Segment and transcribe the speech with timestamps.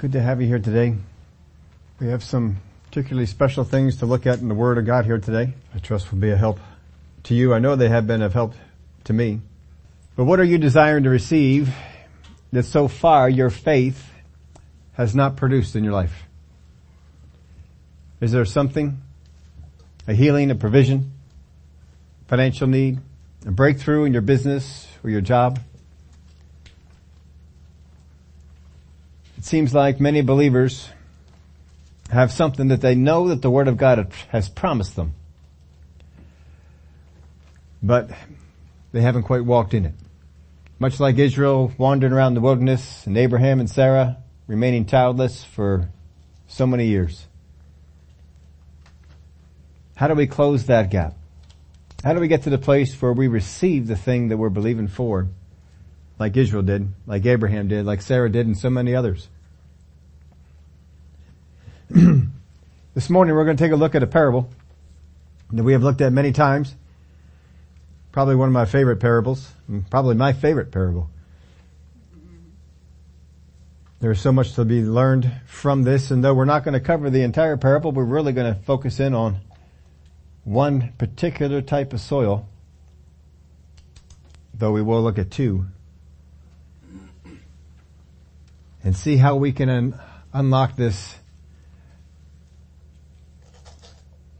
[0.00, 0.94] Good to have you here today.
[2.00, 5.18] We have some particularly special things to look at in the Word of God here
[5.18, 5.52] today.
[5.74, 6.58] I trust will be a help
[7.24, 7.52] to you.
[7.52, 8.54] I know they have been of help
[9.04, 9.42] to me.
[10.16, 11.74] But what are you desiring to receive
[12.50, 14.10] that so far your faith
[14.94, 16.22] has not produced in your life?
[18.22, 19.02] Is there something?
[20.08, 21.12] A healing, a provision,
[22.26, 23.00] financial need,
[23.44, 25.60] a breakthrough in your business or your job?
[29.40, 30.90] It seems like many believers
[32.10, 35.14] have something that they know that the Word of God has promised them.
[37.82, 38.10] But
[38.92, 39.94] they haven't quite walked in it.
[40.78, 45.88] Much like Israel wandering around the wilderness and Abraham and Sarah remaining childless for
[46.46, 47.26] so many years.
[49.94, 51.14] How do we close that gap?
[52.04, 54.88] How do we get to the place where we receive the thing that we're believing
[54.88, 55.28] for?
[56.20, 59.26] Like Israel did, like Abraham did, like Sarah did, and so many others.
[61.88, 64.50] this morning we're going to take a look at a parable
[65.50, 66.76] that we have looked at many times.
[68.12, 69.50] Probably one of my favorite parables,
[69.88, 71.08] probably my favorite parable.
[74.00, 77.08] There's so much to be learned from this, and though we're not going to cover
[77.08, 79.38] the entire parable, we're really going to focus in on
[80.44, 82.46] one particular type of soil,
[84.52, 85.66] though we will look at two
[88.82, 90.00] and see how we can un-
[90.32, 91.16] unlock this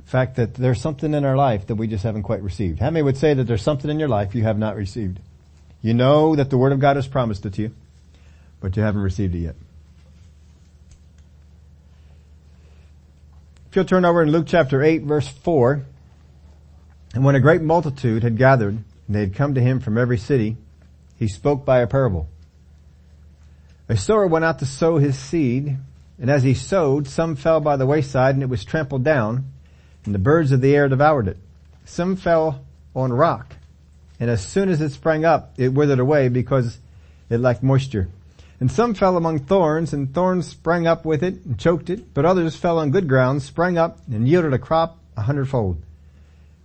[0.04, 2.80] fact that there's something in our life that we just haven't quite received.
[2.80, 5.20] How many would say that there's something in your life you have not received?
[5.82, 7.74] You know that the Word of God has promised it to you,
[8.60, 9.54] but you haven't received it yet.
[13.68, 15.84] If you'll turn over in Luke chapter 8 verse 4,
[17.14, 20.18] and when a great multitude had gathered, and they had come to him from every
[20.18, 20.56] city,
[21.16, 22.28] he spoke by a parable.
[23.90, 25.76] A sower went out to sow his seed,
[26.20, 29.46] and as he sowed, some fell by the wayside and it was trampled down,
[30.04, 31.36] and the birds of the air devoured it.
[31.86, 33.56] Some fell on rock,
[34.20, 36.78] and as soon as it sprang up, it withered away because
[37.28, 38.08] it lacked moisture.
[38.60, 42.24] And some fell among thorns, and thorns sprang up with it and choked it, but
[42.24, 45.82] others fell on good ground, sprang up, and yielded a crop a hundredfold.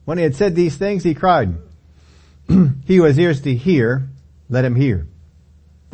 [0.03, 1.55] When he had said these things, he cried,
[2.85, 4.09] He who has ears to hear,
[4.47, 5.07] let him hear.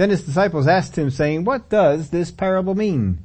[0.01, 3.23] Then his disciples asked him saying, what does this parable mean?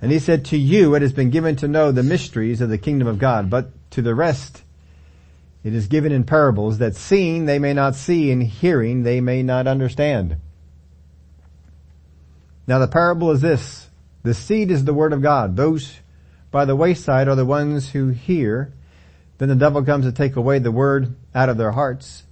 [0.00, 2.78] And he said, to you it has been given to know the mysteries of the
[2.78, 4.62] kingdom of God, but to the rest
[5.64, 9.42] it is given in parables that seeing they may not see and hearing they may
[9.42, 10.36] not understand.
[12.68, 13.88] Now the parable is this.
[14.22, 15.56] The seed is the word of God.
[15.56, 15.98] Those
[16.52, 18.72] by the wayside are the ones who hear.
[19.38, 22.22] Then the devil comes to take away the word out of their hearts,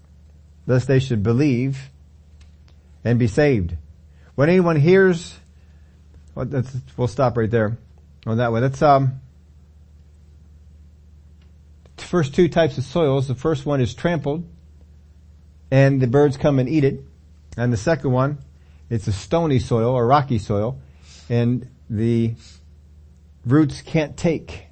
[0.69, 1.91] lest they should believe
[3.05, 3.77] and be saved.
[4.35, 5.37] When anyone hears,
[6.35, 6.47] well,
[6.97, 7.77] we'll stop right there
[8.27, 8.63] on that one.
[8.63, 9.21] That's um,
[12.11, 13.29] first two types of soils.
[13.29, 14.45] The first one is trampled,
[15.71, 17.05] and the birds come and eat it.
[17.57, 18.39] And the second one,
[18.91, 20.81] it's a stony soil or rocky soil,
[21.29, 22.35] and the
[23.47, 24.67] roots can't take.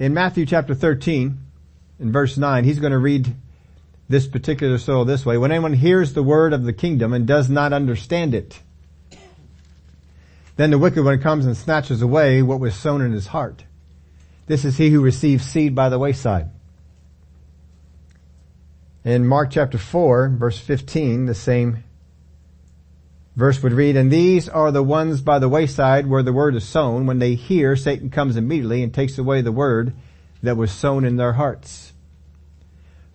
[0.00, 1.38] In Matthew chapter 13,
[2.00, 3.32] in verse 9, he's going to read
[4.12, 5.38] this particular soil this way.
[5.38, 8.60] When anyone hears the word of the kingdom and does not understand it,
[10.56, 13.64] then the wicked one comes and snatches away what was sown in his heart.
[14.46, 16.50] This is he who receives seed by the wayside.
[19.04, 21.82] In Mark chapter 4, verse 15, the same
[23.34, 26.68] verse would read, And these are the ones by the wayside where the word is
[26.68, 27.06] sown.
[27.06, 29.94] When they hear, Satan comes immediately and takes away the word
[30.42, 31.91] that was sown in their hearts.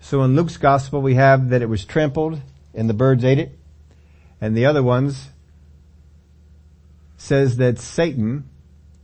[0.00, 2.40] So in Luke's gospel we have that it was trampled
[2.74, 3.58] and the birds ate it.
[4.40, 5.28] And the other ones
[7.16, 8.48] says that Satan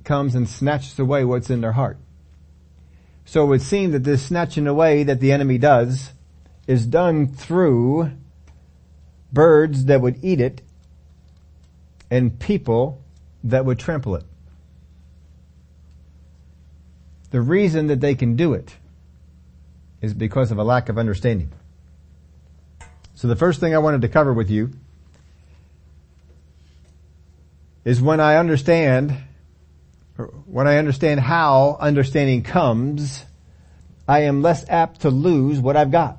[0.04, 1.99] comes and snatches away what's in their heart.
[3.25, 6.12] So it would seem that this snatching away that the enemy does
[6.66, 8.12] is done through
[9.33, 10.63] birds that would eat it
[12.10, 13.03] and people
[13.42, 14.24] that would trample it.
[17.30, 18.77] The reason that they can do it
[20.04, 21.51] is because of a lack of understanding.
[23.15, 24.71] So the first thing I wanted to cover with you
[27.84, 29.16] is when I understand,
[30.47, 33.24] when I understand how understanding comes,
[34.06, 36.18] I am less apt to lose what I've got.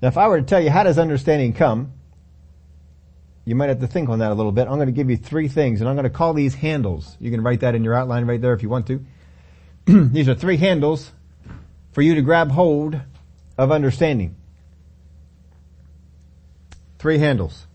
[0.00, 1.92] Now if I were to tell you how does understanding come,
[3.44, 4.68] you might have to think on that a little bit.
[4.68, 7.16] I'm going to give you three things and I'm going to call these handles.
[7.18, 9.04] You can write that in your outline right there if you want to.
[9.86, 11.10] these are three handles
[11.92, 13.00] for you to grab hold
[13.58, 14.36] of understanding.
[17.00, 17.66] three handles.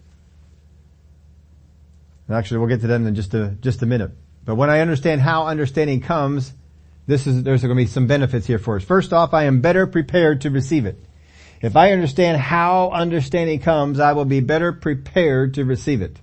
[2.29, 4.11] Actually, we'll get to them in just a, just a minute.
[4.45, 6.53] But when I understand how understanding comes,
[7.07, 8.83] this is, there's going to be some benefits here for us.
[8.83, 11.03] First off, I am better prepared to receive it.
[11.61, 16.19] If I understand how understanding comes, I will be better prepared to receive it.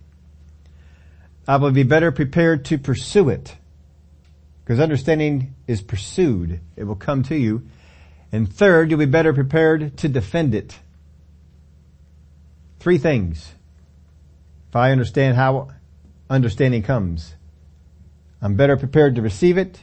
[1.47, 3.55] I will be better prepared to pursue it.
[4.65, 6.61] Because understanding is pursued.
[6.77, 7.67] It will come to you.
[8.33, 10.79] And third, you'll be better prepared to defend it.
[12.81, 13.53] Three things.
[14.71, 15.69] If I understand how
[16.31, 17.35] understanding comes,
[18.41, 19.79] I'm better prepared to receive it,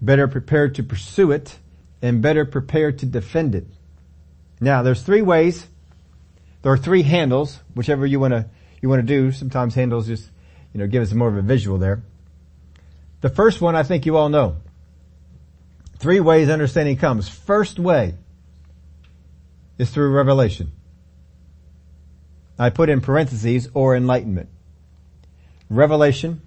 [0.00, 1.58] better prepared to pursue it,
[2.00, 3.66] and better prepared to defend it.
[4.60, 5.66] Now, there's three ways.
[6.62, 8.46] There are three handles, whichever you want to
[8.80, 9.32] you want to do.
[9.32, 10.30] Sometimes handles just
[10.72, 12.02] you know give us more of a visual there.
[13.20, 14.56] The first one I think you all know.
[16.00, 17.28] Three ways understanding comes.
[17.28, 18.14] First way
[19.76, 20.72] is through revelation.
[22.58, 24.48] I put in parentheses or enlightenment.
[25.68, 26.40] Revelation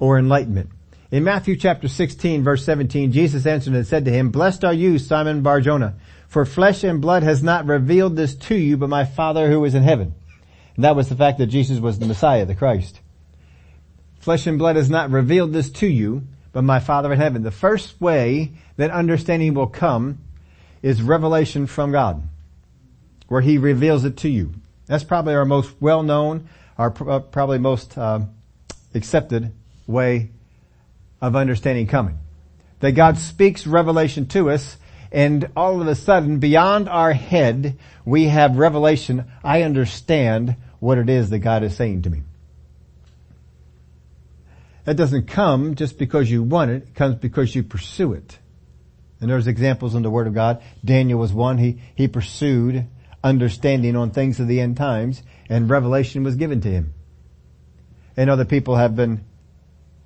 [0.00, 0.70] or enlightenment.
[1.12, 4.98] In Matthew chapter 16 verse 17, Jesus answered and said to him, Blessed are you,
[4.98, 5.94] Simon Barjona,
[6.26, 9.74] for flesh and blood has not revealed this to you, but my Father who is
[9.74, 10.14] in heaven.
[10.74, 13.00] And that was the fact that Jesus was the Messiah, the Christ.
[14.18, 17.42] Flesh and blood has not revealed this to you, but my Father in heaven.
[17.42, 20.18] The first way that understanding will come
[20.82, 22.22] is revelation from God,
[23.28, 24.54] where He reveals it to you.
[24.86, 28.20] That's probably our most well-known, our uh, probably most uh,
[28.94, 29.52] accepted
[29.86, 30.30] way
[31.20, 32.18] of understanding coming.
[32.80, 34.76] That God speaks revelation to us
[35.12, 39.30] and all of a sudden beyond our head we have revelation.
[39.44, 42.22] I understand what it is that God is saying to me.
[44.90, 46.82] That doesn't come just because you want it.
[46.82, 48.36] It comes because you pursue it.
[49.20, 50.64] And there's examples in the Word of God.
[50.84, 51.58] Daniel was one.
[51.58, 52.88] He, he pursued
[53.22, 56.92] understanding on things of the end times and revelation was given to him.
[58.16, 59.24] And other people have been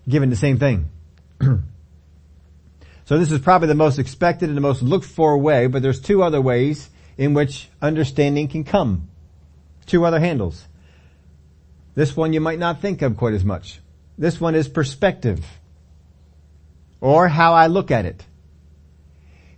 [0.07, 0.91] given the same thing.
[1.41, 5.99] so this is probably the most expected and the most looked for way, but there's
[5.99, 9.09] two other ways in which understanding can come.
[9.87, 10.63] Two other handles.
[11.95, 13.81] This one you might not think of quite as much.
[14.17, 15.45] This one is perspective.
[17.01, 18.25] Or how I look at it.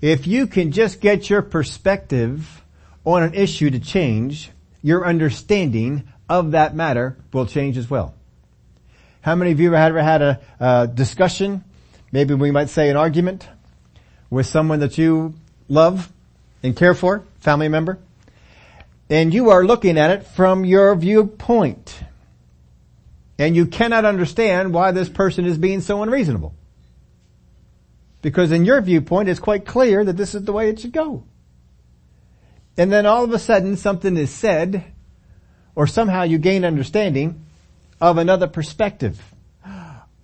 [0.00, 2.62] If you can just get your perspective
[3.04, 4.50] on an issue to change,
[4.82, 8.14] your understanding of that matter will change as well.
[9.20, 11.64] How many of you have ever had a, a discussion,
[12.12, 13.48] maybe we might say an argument,
[14.30, 15.34] with someone that you
[15.68, 16.12] love
[16.62, 17.98] and care for, family member,
[19.08, 21.98] and you are looking at it from your viewpoint.
[23.38, 26.54] And you cannot understand why this person is being so unreasonable.
[28.22, 31.24] Because in your viewpoint, it's quite clear that this is the way it should go.
[32.76, 34.84] And then all of a sudden something is said,
[35.74, 37.44] or somehow you gain understanding,
[38.00, 39.22] of another perspective.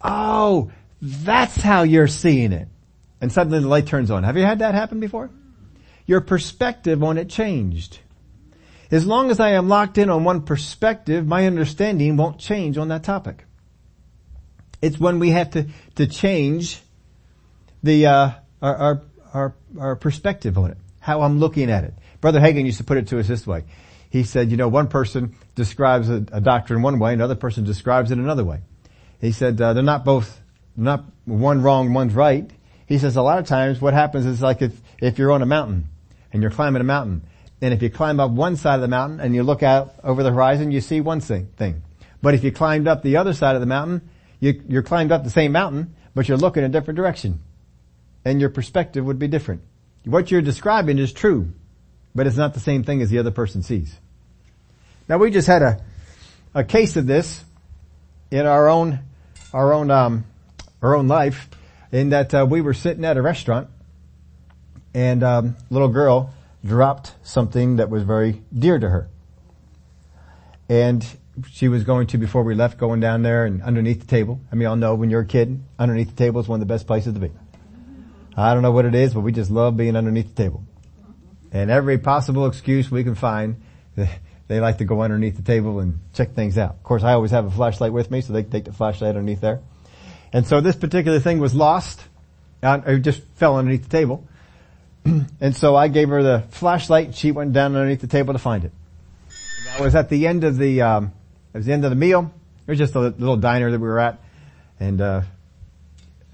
[0.00, 0.70] Oh,
[1.00, 2.68] that's how you're seeing it.
[3.20, 4.24] And suddenly the light turns on.
[4.24, 5.30] Have you had that happen before?
[6.06, 8.00] Your perspective on it changed.
[8.92, 12.88] As long as I am locked in on one perspective, my understanding won't change on
[12.88, 13.44] that topic.
[14.80, 15.66] It's when we have to,
[15.96, 16.80] to change
[17.82, 18.30] the, uh,
[18.60, 19.02] our, our,
[19.34, 20.78] our, our perspective on it.
[21.00, 21.94] How I'm looking at it.
[22.20, 23.64] Brother Hagin used to put it to us this way
[24.12, 28.10] he said, you know, one person describes a, a doctrine one way, another person describes
[28.10, 28.60] it another way.
[29.22, 30.38] He said, uh, they're not both,
[30.76, 32.50] not one wrong, one's right.
[32.86, 35.46] He says a lot of times what happens is like if, if you're on a
[35.46, 35.88] mountain
[36.30, 37.26] and you're climbing a mountain,
[37.62, 40.24] and if you climb up one side of the mountain and you look out over
[40.24, 41.82] the horizon, you see one thing.
[42.20, 45.22] But if you climbed up the other side of the mountain, you, you're climbed up
[45.22, 47.40] the same mountain, but you're looking in a different direction.
[48.24, 49.62] And your perspective would be different.
[50.04, 51.52] What you're describing is true,
[52.16, 53.96] but it's not the same thing as the other person sees.
[55.08, 55.84] Now we just had a,
[56.54, 57.44] a case of this
[58.32, 58.98] in our own,
[59.52, 60.24] our own, um,
[60.82, 61.48] our own life
[61.92, 63.68] in that uh, we were sitting at a restaurant
[64.94, 69.08] and um, little girl dropped something that was very dear to her.
[70.68, 71.04] And
[71.50, 74.40] she was going to, before we left, going down there and underneath the table.
[74.50, 76.72] I mean, y'all know when you're a kid, underneath the table is one of the
[76.72, 77.30] best places to be.
[78.36, 80.64] I don't know what it is, but we just love being underneath the table.
[81.50, 83.62] And every possible excuse we can find,
[84.48, 86.70] they like to go underneath the table and check things out.
[86.70, 89.40] Of course, I always have a flashlight with me, so they take the flashlight underneath
[89.40, 89.60] there.
[90.32, 92.02] And so this particular thing was lost.
[92.62, 94.26] Uh, it just fell underneath the table.
[95.40, 98.38] and so I gave her the flashlight and she went down underneath the table to
[98.38, 98.72] find it.
[99.78, 101.12] I was at the end of the, um,
[101.54, 102.32] it was the end of the meal.
[102.66, 104.20] It was just a little diner that we were at.
[104.78, 105.22] And, uh,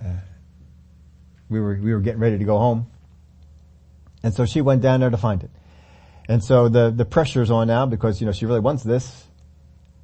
[0.05, 0.09] uh,
[1.49, 2.87] we were, we were getting ready to go home.
[4.23, 5.51] And so she went down there to find it.
[6.29, 9.25] And so the, the pressure's on now because, you know, she really wants this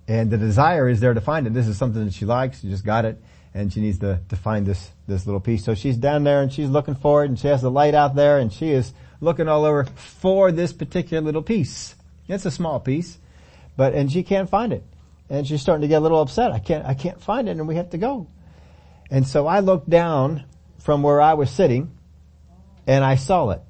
[0.09, 1.53] And the desire is there to find it.
[1.53, 2.61] This is something that she likes.
[2.61, 3.23] She just got it
[3.55, 5.65] and she needs to, to find this, this little piece.
[5.65, 8.17] So she's down there and she's looking for it and she has the light out
[8.17, 11.95] there and she is looking all over for this particular little piece.
[12.27, 13.19] It's a small piece,
[13.77, 14.83] but, and she can't find it.
[15.31, 16.51] And she's starting to get a little upset.
[16.51, 18.27] I can't, I can't find it and we have to go.
[19.11, 20.45] And so I looked down
[20.81, 21.97] from where I was sitting
[22.87, 23.63] and I saw it.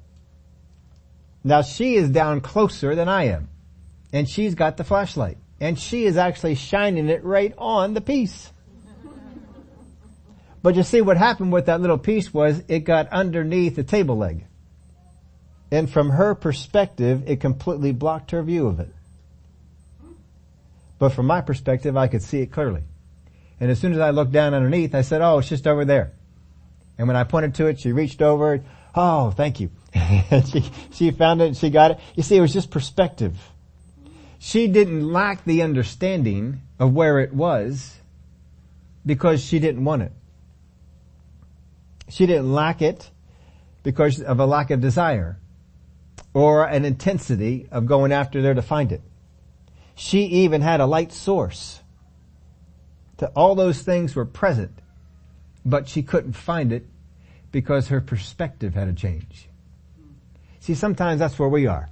[1.43, 3.49] Now she is down closer than I am
[4.11, 8.51] and she's got the flashlight and she is actually shining it right on the piece.
[10.65, 14.17] But you see what happened with that little piece was it got underneath the table
[14.17, 14.45] leg.
[15.69, 18.89] And from her perspective, it completely blocked her view of it.
[20.97, 22.81] But from my perspective, I could see it clearly.
[23.59, 26.13] And as soon as I looked down underneath, I said, oh, it's just over there.
[26.97, 28.63] And when I pointed to it, she reached over,
[28.95, 29.69] oh, thank you.
[30.51, 31.99] she, she found it and she got it.
[32.15, 33.37] You see, it was just perspective.
[34.39, 37.97] She didn't lack the understanding of where it was
[39.05, 40.11] because she didn't want it.
[42.09, 43.09] She didn't lack it
[43.83, 45.39] because of a lack of desire
[46.33, 49.01] or an intensity of going after there to find it.
[49.95, 51.81] She even had a light source.
[53.17, 54.77] To all those things were present,
[55.65, 56.85] but she couldn't find it
[57.51, 59.47] because her perspective had to change.
[60.59, 61.89] See, sometimes that's where we are.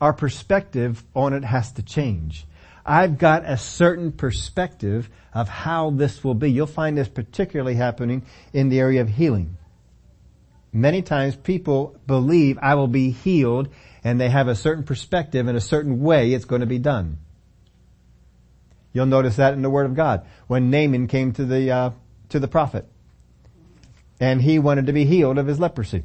[0.00, 2.46] Our perspective on it has to change.
[2.84, 6.50] I've got a certain perspective of how this will be.
[6.50, 9.56] You'll find this particularly happening in the area of healing.
[10.72, 13.68] Many times people believe I will be healed
[14.02, 17.18] and they have a certain perspective and a certain way it's going to be done.
[18.92, 20.26] You'll notice that in the Word of God.
[20.46, 21.90] When Naaman came to the, uh,
[22.30, 22.86] to the prophet
[24.20, 26.04] and he wanted to be healed of his leprosy.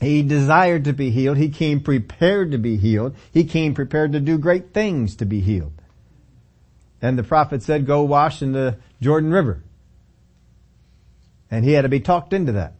[0.00, 1.36] He desired to be healed.
[1.36, 3.14] He came prepared to be healed.
[3.32, 5.73] He came prepared to do great things to be healed.
[7.04, 9.62] And the prophet said, go wash in the Jordan River.
[11.50, 12.76] And he had to be talked into that.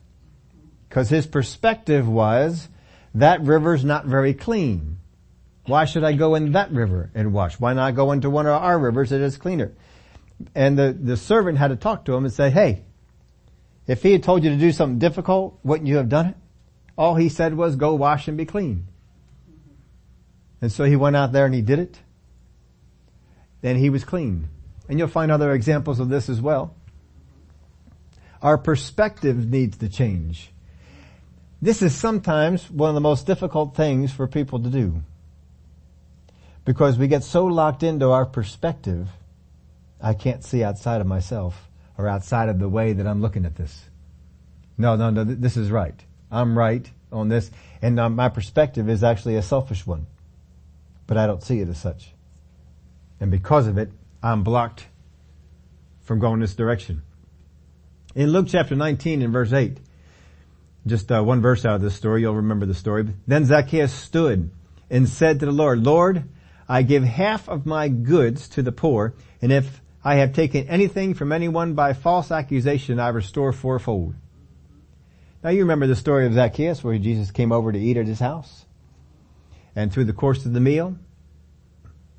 [0.88, 2.70] Cause his perspective was,
[3.14, 4.96] that river's not very clean.
[5.66, 7.60] Why should I go in that river and wash?
[7.60, 9.72] Why not go into one of our rivers that is cleaner?
[10.54, 12.82] And the, the servant had to talk to him and say, hey,
[13.86, 16.36] if he had told you to do something difficult, wouldn't you have done it?
[16.96, 18.86] All he said was go wash and be clean.
[20.62, 21.98] And so he went out there and he did it.
[23.64, 24.50] Then he was clean.
[24.90, 26.74] And you'll find other examples of this as well.
[28.42, 30.50] Our perspective needs to change.
[31.62, 35.00] This is sometimes one of the most difficult things for people to do.
[36.66, 39.08] Because we get so locked into our perspective,
[39.98, 43.56] I can't see outside of myself or outside of the way that I'm looking at
[43.56, 43.86] this.
[44.76, 45.98] No, no, no, this is right.
[46.30, 50.06] I'm right on this, and uh, my perspective is actually a selfish one.
[51.06, 52.13] But I don't see it as such.
[53.20, 53.90] And because of it,
[54.22, 54.86] I'm blocked
[56.02, 57.02] from going this direction.
[58.14, 59.78] In Luke chapter 19 and verse 8,
[60.86, 63.08] just uh, one verse out of this story, you'll remember the story.
[63.26, 64.50] Then Zacchaeus stood
[64.90, 66.24] and said to the Lord, Lord,
[66.68, 71.14] I give half of my goods to the poor, and if I have taken anything
[71.14, 74.14] from anyone by false accusation, I restore fourfold.
[75.42, 78.20] Now you remember the story of Zacchaeus where Jesus came over to eat at his
[78.20, 78.64] house.
[79.76, 80.96] And through the course of the meal,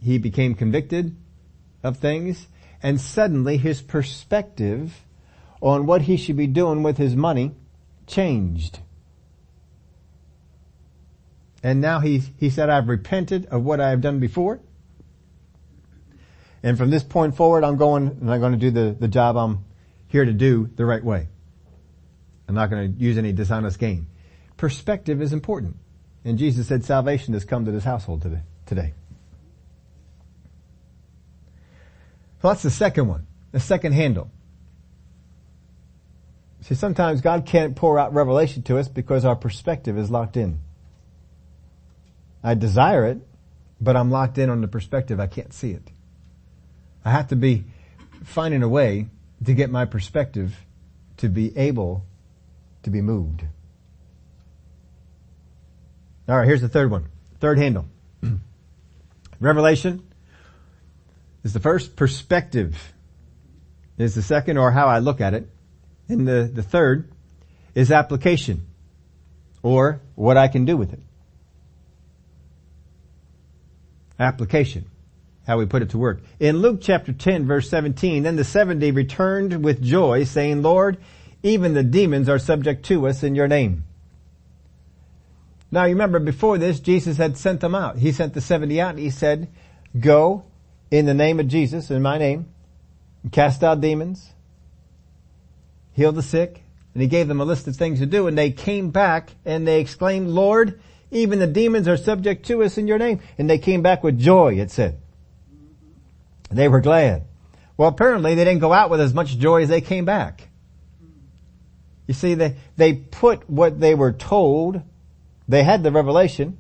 [0.06, 1.16] he became convicted
[1.82, 2.48] of things
[2.84, 5.04] and suddenly his perspective
[5.62, 7.56] on what he should be doing with his money
[8.06, 8.80] changed.
[11.64, 14.60] And now he, he said, I've repented of what I have done before.
[16.62, 19.36] And from this point forward, I'm going and I'm going to do the, the job
[19.36, 19.66] I'm
[20.08, 21.30] here to do the right way.
[22.48, 24.06] I'm not going to use any dishonest gain.
[24.56, 25.78] Perspective is important.
[26.24, 28.42] And Jesus said salvation has come to this household today.
[28.68, 28.94] today.
[32.46, 33.26] So that's the second one.
[33.54, 34.30] The second handle.
[36.62, 40.60] See, sometimes God can't pour out revelation to us because our perspective is locked in.
[42.44, 43.18] I desire it,
[43.82, 45.20] but I'm locked in on the perspective.
[45.20, 45.90] I can't see it.
[47.04, 47.64] I have to be
[48.24, 49.08] finding a way
[49.44, 50.56] to get my perspective
[51.18, 52.06] to be able
[52.84, 53.44] to be moved.
[56.30, 57.08] All right, here's the third one.
[57.40, 57.88] Third handle.
[59.40, 60.04] Revelation
[61.46, 61.96] is the first.
[61.96, 62.94] Perspective
[63.98, 65.48] is the second, or how I look at it.
[66.10, 67.10] And the, the third
[67.74, 68.66] is application,
[69.64, 71.00] or what I can do with it.
[74.20, 74.90] Application.
[75.48, 76.22] How we put it to work.
[76.40, 80.98] In Luke chapter 10 verse 17, then the 70 returned with joy saying, Lord,
[81.44, 83.84] even the demons are subject to us in your name.
[85.70, 87.98] Now you remember before this, Jesus had sent them out.
[87.98, 89.50] He sent the 70 out and he said,
[90.00, 90.46] go
[90.92, 92.48] in the name of Jesus, in my name,
[93.32, 94.32] cast out demons,
[95.94, 96.64] heal the sick,
[96.94, 99.68] and he gave them a list of things to do and they came back and
[99.68, 100.80] they exclaimed, Lord,
[101.12, 103.22] even the demons are subject to us in your name.
[103.38, 104.98] And they came back with joy, it said.
[106.50, 107.24] They were glad.
[107.78, 110.48] Well, apparently they didn't go out with as much joy as they came back.
[112.08, 114.82] You see, they, they put what they were told,
[115.48, 116.58] they had the revelation,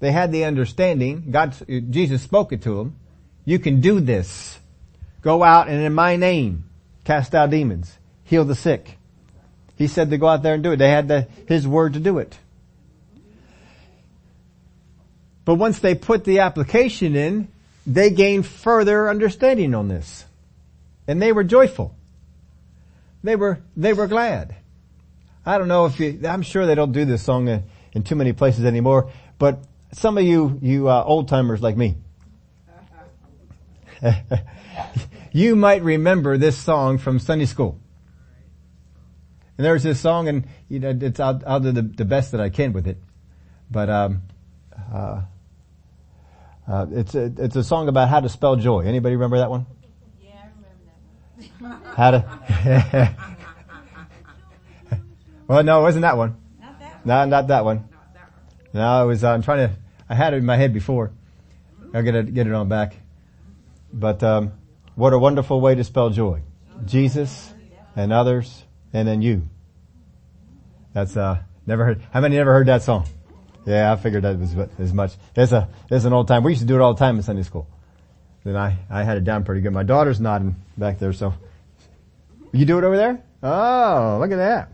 [0.00, 1.54] they had the understanding, God,
[1.90, 2.96] Jesus spoke it to them,
[3.44, 4.58] you can do this.
[5.22, 6.64] Go out and in my name,
[7.04, 8.98] cast out demons, heal the sick.
[9.76, 10.76] He said to go out there and do it.
[10.76, 12.36] They had the, his word to do it.
[15.44, 17.48] But once they put the application in,
[17.86, 20.24] they gained further understanding on this.
[21.06, 21.94] And they were joyful.
[23.22, 24.56] They were, they were glad.
[25.46, 28.14] I don't know if you, I'm sure they don't do this song in, in too
[28.14, 29.60] many places anymore, but
[29.92, 31.96] some of you, you uh, old timers like me,
[35.32, 37.80] you might remember this song from Sunday school.
[39.56, 42.40] And there's this song, and you know, it's I'll, I'll do the, the, best that
[42.40, 42.98] I can with it,
[43.68, 44.22] but um,
[44.92, 45.22] uh,
[46.68, 48.82] uh, it's a, it's a song about how to spell joy.
[48.82, 49.66] Anybody remember that one?
[50.22, 50.50] Yeah, I
[51.56, 51.96] remember that one.
[51.96, 52.10] how
[54.92, 55.00] to?
[55.48, 56.36] well, no, it wasn't that one.
[56.60, 57.00] Not that one.
[57.04, 57.87] No, not that one.
[58.72, 58.98] Not that one.
[58.98, 59.24] No, it was.
[59.24, 59.76] Uh, I'm trying to.
[60.08, 61.12] I had it in my head before.
[61.94, 62.96] I'll get it get it on back.
[63.92, 64.52] But um,
[64.94, 66.42] what a wonderful way to spell joy.
[66.84, 67.52] Jesus
[67.96, 69.48] and others and then you.
[70.92, 72.02] That's uh never heard.
[72.12, 73.06] How many never heard that song?
[73.66, 75.12] Yeah, I figured that was as much.
[75.36, 76.42] It's a, it's an old time.
[76.42, 77.68] We used to do it all the time in Sunday school.
[78.42, 79.74] Then I, I had it down pretty good.
[79.74, 81.34] My daughter's nodding back there, so.
[82.50, 83.22] You do it over there?
[83.42, 84.72] Oh, look at that.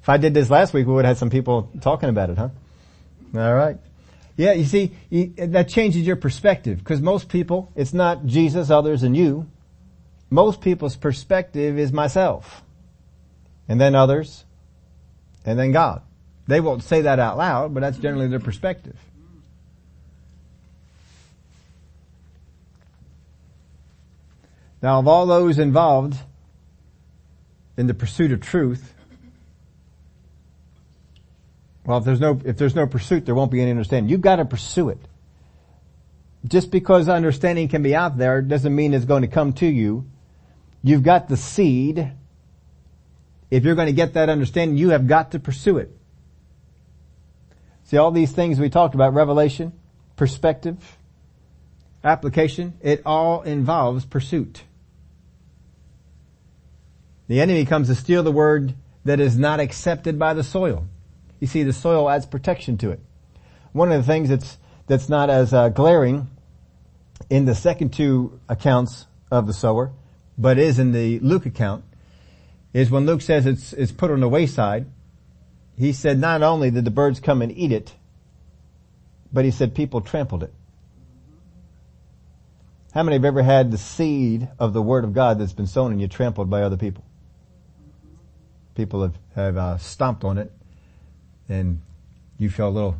[0.00, 2.38] If I did this last week, we would have had some people talking about it,
[2.38, 2.48] huh?
[3.34, 3.78] Alright.
[4.36, 4.92] Yeah, you see,
[5.36, 9.46] that changes your perspective, because most people, it's not Jesus, others, and you.
[10.30, 12.62] Most people's perspective is myself.
[13.68, 14.44] And then others.
[15.44, 16.02] And then God.
[16.46, 18.96] They won't say that out loud, but that's generally their perspective.
[24.82, 26.16] Now of all those involved
[27.76, 28.93] in the pursuit of truth,
[31.84, 34.10] well, if there's no, if there's no pursuit, there won't be any understanding.
[34.10, 35.00] You've got to pursue it.
[36.46, 40.06] Just because understanding can be out there doesn't mean it's going to come to you.
[40.82, 42.12] You've got the seed.
[43.50, 45.90] If you're going to get that understanding, you have got to pursue it.
[47.84, 49.72] See all these things we talked about, revelation,
[50.16, 50.76] perspective,
[52.02, 54.62] application, it all involves pursuit.
[57.28, 60.86] The enemy comes to steal the word that is not accepted by the soil.
[61.44, 63.00] You see, the soil adds protection to it.
[63.72, 66.28] One of the things that's, that's not as uh, glaring
[67.28, 69.92] in the second two accounts of the sower,
[70.38, 71.84] but is in the Luke account,
[72.72, 74.86] is when Luke says it's, it's put on the wayside,
[75.76, 77.92] he said not only did the birds come and eat it,
[79.30, 80.54] but he said people trampled it.
[82.94, 85.92] How many have ever had the seed of the Word of God that's been sown
[85.92, 87.04] and you trampled by other people?
[88.74, 90.50] People have, have uh, stomped on it
[91.48, 91.80] and
[92.38, 92.96] you feel a little,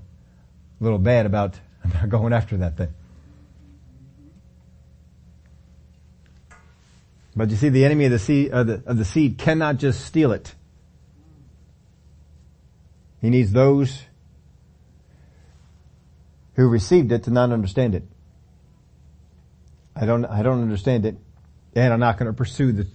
[0.81, 2.95] little bad about, about going after that thing.
[7.37, 10.05] But you see, the enemy of the seed, of the, of the seed cannot just
[10.05, 10.55] steal it.
[13.21, 14.03] He needs those
[16.55, 18.05] who received it to not understand it.
[19.97, 21.17] I don't, I don't understand it
[21.75, 22.87] and I'm not going to pursue the,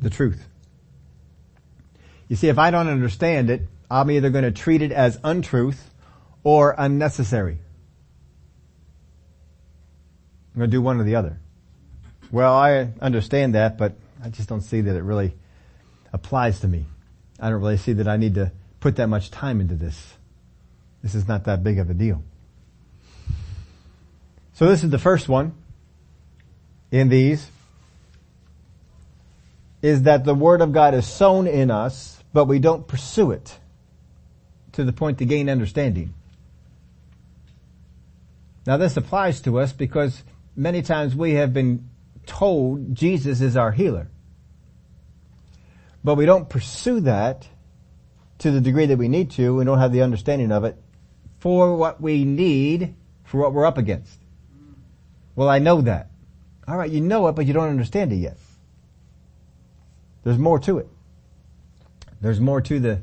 [0.00, 0.46] the truth.
[2.28, 5.90] You see, if I don't understand it, I'm either going to treat it as untruth
[6.42, 7.58] or unnecessary.
[10.54, 11.38] I'm going to do one or the other.
[12.30, 15.34] Well, I understand that, but I just don't see that it really
[16.12, 16.86] applies to me.
[17.40, 20.14] I don't really see that I need to put that much time into this.
[21.02, 22.22] This is not that big of a deal.
[24.54, 25.54] So this is the first one
[26.90, 27.50] in these
[29.82, 33.58] is that the Word of God is sown in us, but we don't pursue it
[34.74, 36.14] to the point to gain understanding.
[38.66, 40.22] Now this applies to us because
[40.56, 41.88] many times we have been
[42.26, 44.08] told Jesus is our healer.
[46.02, 47.48] But we don't pursue that
[48.38, 50.76] to the degree that we need to, we don't have the understanding of it
[51.38, 54.18] for what we need, for what we're up against.
[55.36, 56.10] Well, I know that.
[56.68, 58.36] Alright, you know it, but you don't understand it yet.
[60.24, 60.88] There's more to it.
[62.20, 63.00] There's more to the,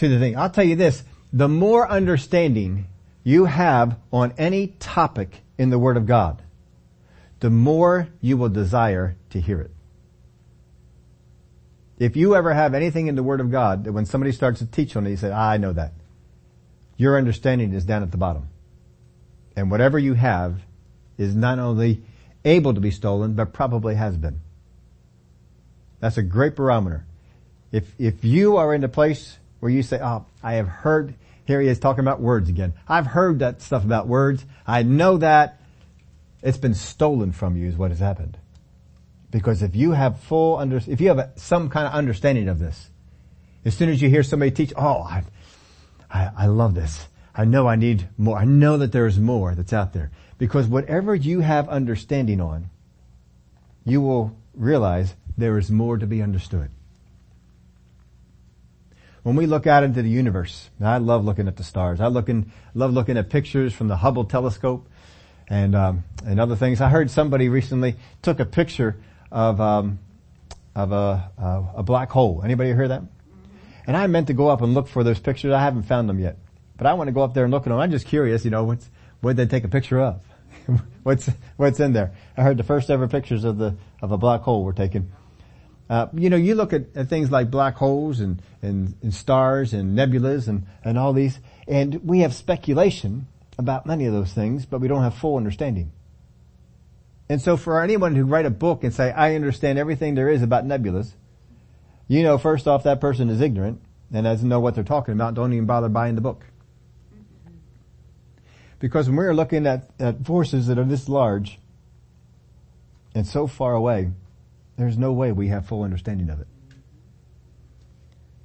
[0.00, 0.36] to the thing.
[0.36, 2.86] I'll tell you this, the more understanding
[3.22, 6.42] you have on any topic in the Word of God,
[7.40, 9.70] the more you will desire to hear it.
[11.98, 14.66] If you ever have anything in the Word of God that when somebody starts to
[14.66, 15.92] teach on it, you say, ah, I know that.
[16.96, 18.48] Your understanding is down at the bottom.
[19.54, 20.60] And whatever you have
[21.18, 22.02] is not only
[22.42, 24.40] able to be stolen, but probably has been.
[26.00, 27.04] That's a great barometer.
[27.70, 31.60] If, if you are in a place where you say, oh, I have heard, here
[31.60, 32.74] he is talking about words again.
[32.88, 34.44] I've heard that stuff about words.
[34.66, 35.60] I know that.
[36.42, 38.38] It's been stolen from you is what has happened.
[39.30, 42.90] Because if you have full under, if you have some kind of understanding of this,
[43.64, 45.22] as soon as you hear somebody teach, oh, I,
[46.10, 47.06] I, I love this.
[47.34, 48.38] I know I need more.
[48.38, 50.10] I know that there is more that's out there.
[50.38, 52.70] Because whatever you have understanding on,
[53.84, 56.70] you will realize there is more to be understood.
[59.22, 62.00] When we look out into the universe, I love looking at the stars.
[62.00, 64.88] I looking, love looking at pictures from the Hubble telescope
[65.48, 66.80] and um, and other things.
[66.80, 68.96] I heard somebody recently took a picture
[69.30, 69.98] of um,
[70.74, 72.40] of a, a, a black hole.
[72.42, 73.02] Anybody hear that?
[73.86, 75.52] And I meant to go up and look for those pictures.
[75.52, 76.38] I haven't found them yet,
[76.78, 77.78] but I want to go up there and look at them.
[77.78, 78.88] I'm just curious, you know, what's
[79.20, 80.22] what they take a picture of?
[81.02, 82.12] what's what's in there?
[82.38, 85.12] I heard the first ever pictures of the of a black hole were taken
[85.90, 89.72] uh, you know, you look at, at, things like black holes and, and, and stars
[89.72, 93.26] and nebulas and, and all these, and we have speculation
[93.58, 95.90] about many of those things, but we don't have full understanding.
[97.28, 100.42] And so for anyone who write a book and say, I understand everything there is
[100.42, 101.10] about nebulas,
[102.06, 103.80] you know, first off, that person is ignorant
[104.12, 105.34] and doesn't know what they're talking about.
[105.34, 106.44] Don't even bother buying the book.
[108.78, 111.58] Because when we're looking at, at forces that are this large
[113.12, 114.10] and so far away,
[114.80, 116.46] there's no way we have full understanding of it.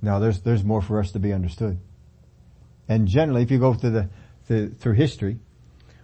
[0.02, 1.80] Now there's, there's more for us to be understood.
[2.90, 4.10] And generally, if you go through the,
[4.48, 5.40] the, through history,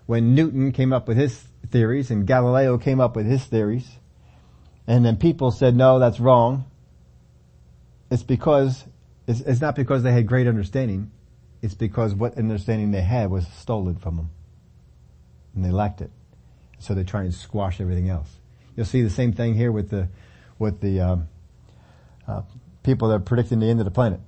[0.06, 3.88] when Newton came up with his theories and Galileo came up with his theories,
[4.88, 6.66] and then people said, no, that's wrong,
[8.10, 8.86] it's because,
[9.28, 11.12] it's, it's not because they had great understanding,
[11.62, 14.30] it's because what understanding they had was stolen from them.
[15.56, 16.12] And they lacked it.
[16.80, 18.41] So they try and squash everything else.
[18.76, 20.10] You'll see the same thing here with the
[20.60, 21.28] with the um,
[22.28, 22.42] uh,
[22.84, 24.20] people that are predicting the end of the planet.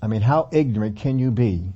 [0.00, 1.72] I mean, how ignorant can you be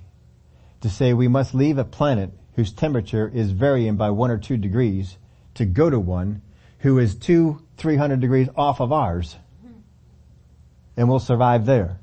[0.83, 4.57] to say we must leave a planet whose temperature is varying by one or two
[4.57, 5.16] degrees
[5.55, 6.43] to go to one
[6.79, 9.37] who is two, three hundred degrees off of ours
[10.97, 11.99] and we'll survive there.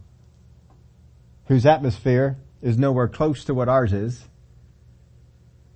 [1.46, 4.27] Whose atmosphere is nowhere close to what ours is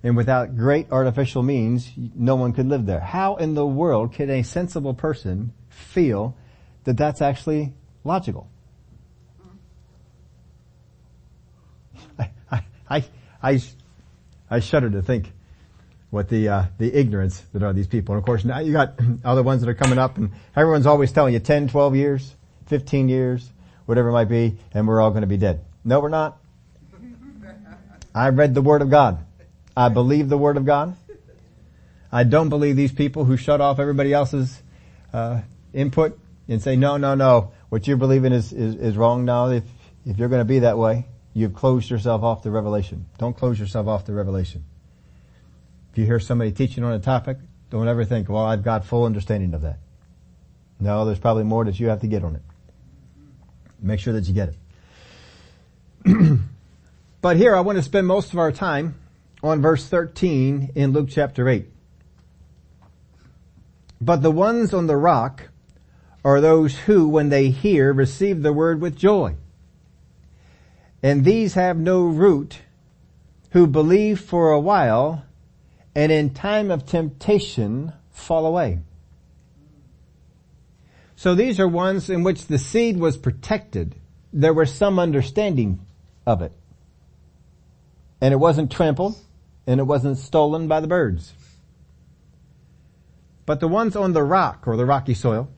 [0.02, 3.00] and without great artificial means, no one could live there.
[3.00, 6.36] How in the world can a sensible person feel
[6.84, 8.48] that that's actually logical?
[12.18, 13.04] I, I,
[13.42, 13.60] I,
[14.50, 15.32] I, shudder to think
[16.10, 18.14] what the, uh, the ignorance that are these people.
[18.14, 21.12] And of course now you got other ones that are coming up and everyone's always
[21.12, 22.34] telling you 10, 12 years,
[22.66, 23.50] 15 years,
[23.86, 25.64] whatever it might be, and we're all going to be dead.
[25.84, 26.38] No, we're not.
[28.14, 29.24] I read the Word of God.
[29.76, 30.96] I believe the Word of God.
[32.10, 34.62] I don't believe these people who shut off everybody else's
[35.12, 35.40] uh,
[35.72, 39.48] input and say, no, no, no, what you're believing is, is, is wrong now.
[39.48, 39.64] If,
[40.04, 43.06] if you're going to be that way, you've closed yourself off to revelation.
[43.16, 44.64] Don't close yourself off to revelation.
[45.92, 47.38] If you hear somebody teaching on a topic,
[47.70, 49.78] don't ever think, well, I've got full understanding of that.
[50.78, 52.42] No, there's probably more that you have to get on it.
[53.80, 54.54] Make sure that you get
[56.04, 56.38] it.
[57.22, 58.96] but here I want to spend most of our time
[59.42, 61.68] on verse 13 in Luke chapter 8.
[64.00, 65.48] But the ones on the rock
[66.24, 69.34] are those who, when they hear, receive the word with joy.
[71.02, 72.60] And these have no root,
[73.50, 75.24] who believe for a while,
[75.94, 78.78] and in time of temptation fall away.
[81.16, 83.96] So these are ones in which the seed was protected.
[84.32, 85.84] There was some understanding
[86.26, 86.52] of it.
[88.20, 89.16] And it wasn't trampled
[89.66, 91.32] and it wasn't stolen by the birds.
[93.46, 95.48] But the ones on the rock or the rocky soil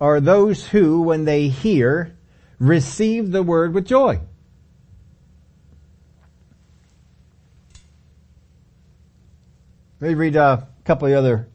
[0.00, 2.16] are those who, when they hear,
[2.58, 4.20] receive the word with joy.
[10.00, 11.48] Let me read uh, a couple of other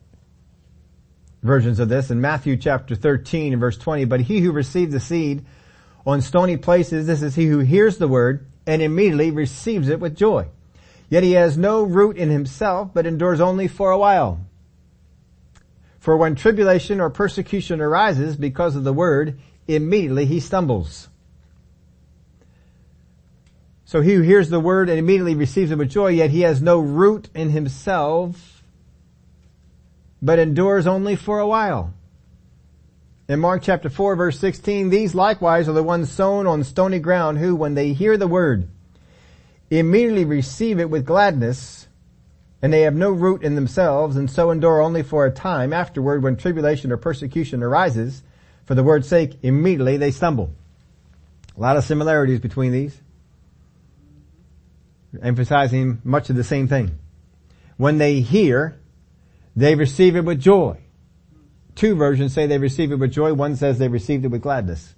[1.44, 4.06] versions of this in Matthew chapter 13 and verse 20.
[4.06, 5.46] But he who received the seed
[6.06, 10.16] on stony places, this is he who hears the word and immediately receives it with
[10.16, 10.48] joy.
[11.10, 14.40] Yet he has no root in himself, but endures only for a while.
[16.00, 21.10] For when tribulation or persecution arises because of the word, immediately he stumbles.
[23.86, 26.62] So he who hears the word and immediately receives it with joy, yet he has
[26.62, 28.62] no root in himself,
[30.22, 31.94] but endures only for a while.
[33.28, 37.40] In Mark chapter 4 verse 16, these likewise are the ones sown on stony ground
[37.40, 38.68] who, when they hear the word,
[39.70, 41.88] immediately receive it with gladness,
[42.62, 45.74] and they have no root in themselves, and so endure only for a time.
[45.74, 48.24] Afterward, when tribulation or persecution arises,
[48.66, 50.54] for the word's sake, immediately they stumble.
[51.58, 53.00] A lot of similarities between these.
[55.22, 56.98] Emphasizing much of the same thing.
[57.78, 58.80] When they hear,
[59.56, 60.78] they receive it with joy.
[61.76, 63.34] Two versions say they receive it with joy.
[63.34, 64.94] One says they received it with gladness.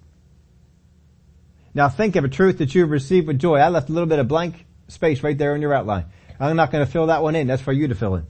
[1.74, 3.56] Now think of a truth that you've received with joy.
[3.56, 6.06] I left a little bit of blank space right there in your outline.
[6.38, 7.46] I'm not going to fill that one in.
[7.46, 8.26] That's for you to fill in.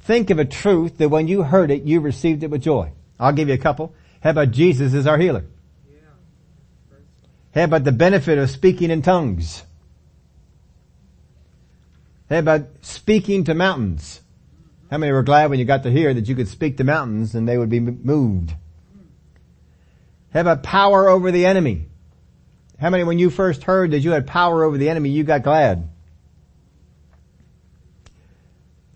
[0.00, 2.92] Think of a truth that when you heard it, you received it with joy.
[3.18, 3.94] I'll give you a couple.
[4.20, 5.44] How about Jesus is our healer?
[7.54, 9.62] How about the benefit of speaking in tongues?
[12.28, 14.20] How about speaking to mountains?
[14.90, 17.34] How many were glad when you got to hear that you could speak to mountains
[17.34, 18.54] and they would be moved?
[20.32, 21.86] How a power over the enemy?
[22.78, 25.42] How many, when you first heard that you had power over the enemy, you got
[25.42, 25.88] glad?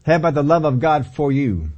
[0.04, 1.70] How about the love of God for you?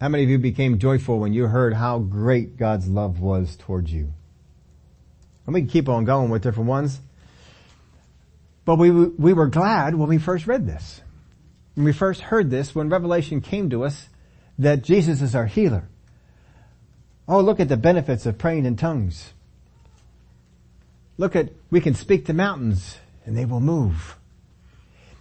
[0.00, 3.92] How many of you became joyful when you heard how great God's love was towards
[3.92, 4.12] you?
[5.44, 7.00] And we can keep on going with different ones.
[8.64, 11.02] But we, we were glad when we first read this.
[11.74, 14.08] When we first heard this, when Revelation came to us,
[14.58, 15.89] that Jesus is our healer.
[17.30, 19.32] Oh, look at the benefits of praying in tongues.
[21.16, 24.16] Look at, we can speak to mountains and they will move.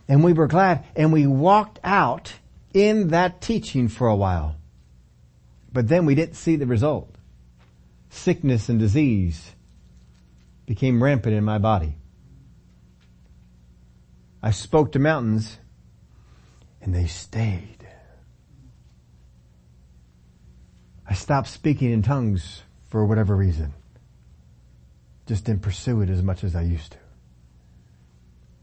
[0.08, 2.34] And we were glad and we walked out
[2.74, 4.56] in that teaching for a while.
[5.72, 7.14] But then we didn't see the result.
[8.10, 9.52] Sickness and disease
[10.66, 11.94] became rampant in my body.
[14.42, 15.60] I spoke to mountains
[16.82, 17.79] and they stayed.
[21.10, 23.74] I stopped speaking in tongues for whatever reason.
[25.26, 26.98] Just didn't pursue it as much as I used to.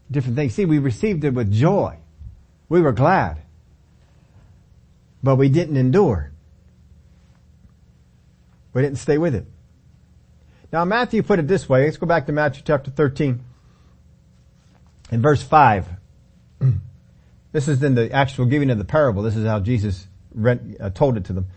[0.09, 0.53] Different things.
[0.53, 1.97] See, we received it with joy.
[2.69, 3.41] We were glad.
[5.21, 6.31] But we didn't endure.
[8.73, 9.45] We didn't stay with it.
[10.71, 11.85] Now Matthew put it this way.
[11.85, 13.43] Let's go back to Matthew chapter 13
[15.11, 15.87] in verse 5.
[17.53, 19.23] This is in the actual giving of the parable.
[19.23, 20.05] This is how Jesus
[20.45, 21.47] uh, told it to them.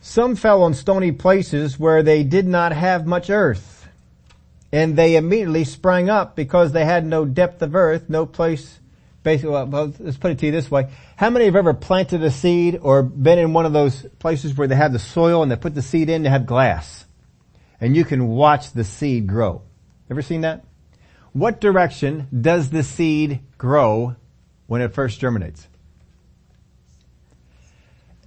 [0.00, 3.88] Some fell on stony places where they did not have much earth,
[4.72, 8.78] and they immediately sprang up because they had no depth of earth, no place.
[9.24, 12.30] Basically, well, let's put it to you this way: How many have ever planted a
[12.30, 15.56] seed or been in one of those places where they have the soil and they
[15.56, 16.22] put the seed in?
[16.22, 17.04] They have glass,
[17.80, 19.62] and you can watch the seed grow.
[20.08, 20.64] Ever seen that?
[21.32, 24.16] What direction does the seed grow
[24.68, 25.66] when it first germinates?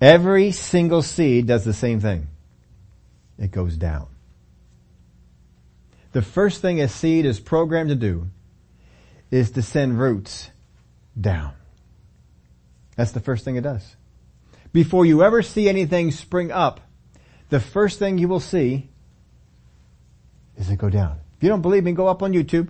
[0.01, 2.27] Every single seed does the same thing.
[3.37, 4.07] It goes down.
[6.11, 8.27] The first thing a seed is programmed to do
[9.29, 10.49] is to send roots
[11.19, 11.53] down.
[12.95, 13.95] That's the first thing it does.
[14.73, 16.81] Before you ever see anything spring up,
[17.49, 18.89] the first thing you will see
[20.57, 21.19] is it go down.
[21.37, 22.69] If you don't believe me, go up on YouTube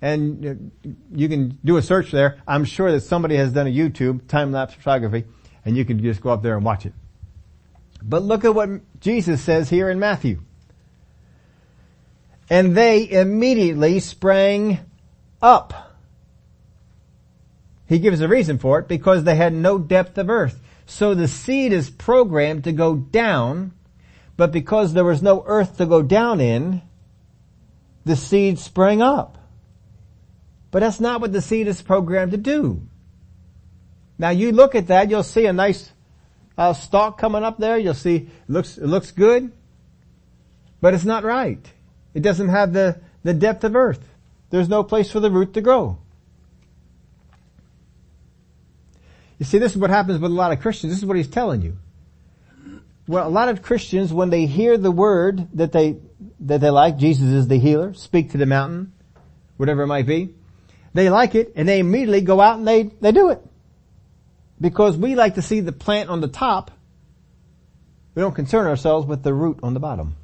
[0.00, 2.40] and uh, you can do a search there.
[2.46, 5.24] I'm sure that somebody has done a YouTube time-lapse photography
[5.68, 6.94] and you can just go up there and watch it.
[8.02, 10.40] But look at what Jesus says here in Matthew.
[12.48, 14.78] And they immediately sprang
[15.42, 15.94] up.
[17.86, 20.58] He gives a reason for it because they had no depth of earth.
[20.86, 23.72] So the seed is programmed to go down,
[24.38, 26.80] but because there was no earth to go down in,
[28.06, 29.36] the seed sprang up.
[30.70, 32.88] But that's not what the seed is programmed to do.
[34.18, 35.92] Now you look at that, you'll see a nice
[36.56, 37.78] uh, stalk coming up there.
[37.78, 39.52] You'll see it looks it looks good,
[40.80, 41.64] but it's not right.
[42.14, 44.04] It doesn't have the the depth of earth.
[44.50, 45.98] There's no place for the root to grow.
[49.38, 50.92] You see, this is what happens with a lot of Christians.
[50.92, 51.76] This is what he's telling you.
[53.06, 55.98] Well, a lot of Christians, when they hear the word that they
[56.40, 58.92] that they like, Jesus is the healer, speak to the mountain,
[59.56, 60.34] whatever it might be,
[60.94, 63.40] they like it and they immediately go out and they, they do it.
[64.60, 66.70] Because we like to see the plant on the top.
[68.14, 70.16] We don't concern ourselves with the root on the bottom.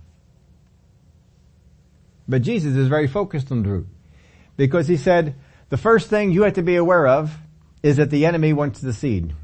[2.27, 3.87] But Jesus is very focused on the root.
[4.57, 5.37] Because he said,
[5.69, 7.37] the first thing you have to be aware of
[7.83, 9.35] is that the enemy wants the seed.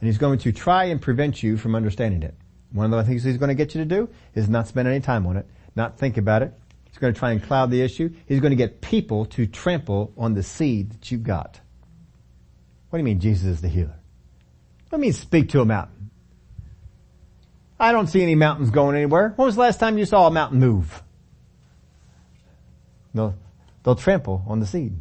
[0.00, 2.34] And he's going to try and prevent you from understanding it.
[2.72, 5.00] One of the things he's going to get you to do is not spend any
[5.00, 6.52] time on it, not think about it,
[6.96, 8.08] He's going to try and cloud the issue.
[8.24, 11.60] He's going to get people to trample on the seed that you've got.
[12.90, 13.98] What do you mean Jesus is the healer?
[14.88, 16.10] What do you mean speak to a mountain?
[17.78, 19.32] I don't see any mountains going anywhere.
[19.36, 21.02] When was the last time you saw a mountain move?
[23.14, 23.34] They'll,
[23.82, 24.94] they'll trample on the seed.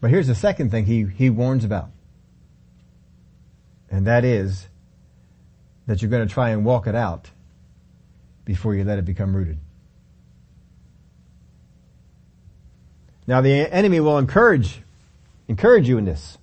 [0.00, 1.90] But here's the second thing he, he warns about.
[3.90, 4.68] And that is
[5.86, 7.30] that you're going to try and walk it out
[8.44, 9.58] before you let it become rooted.
[13.28, 14.80] Now the enemy will encourage,
[15.48, 16.38] encourage you in this.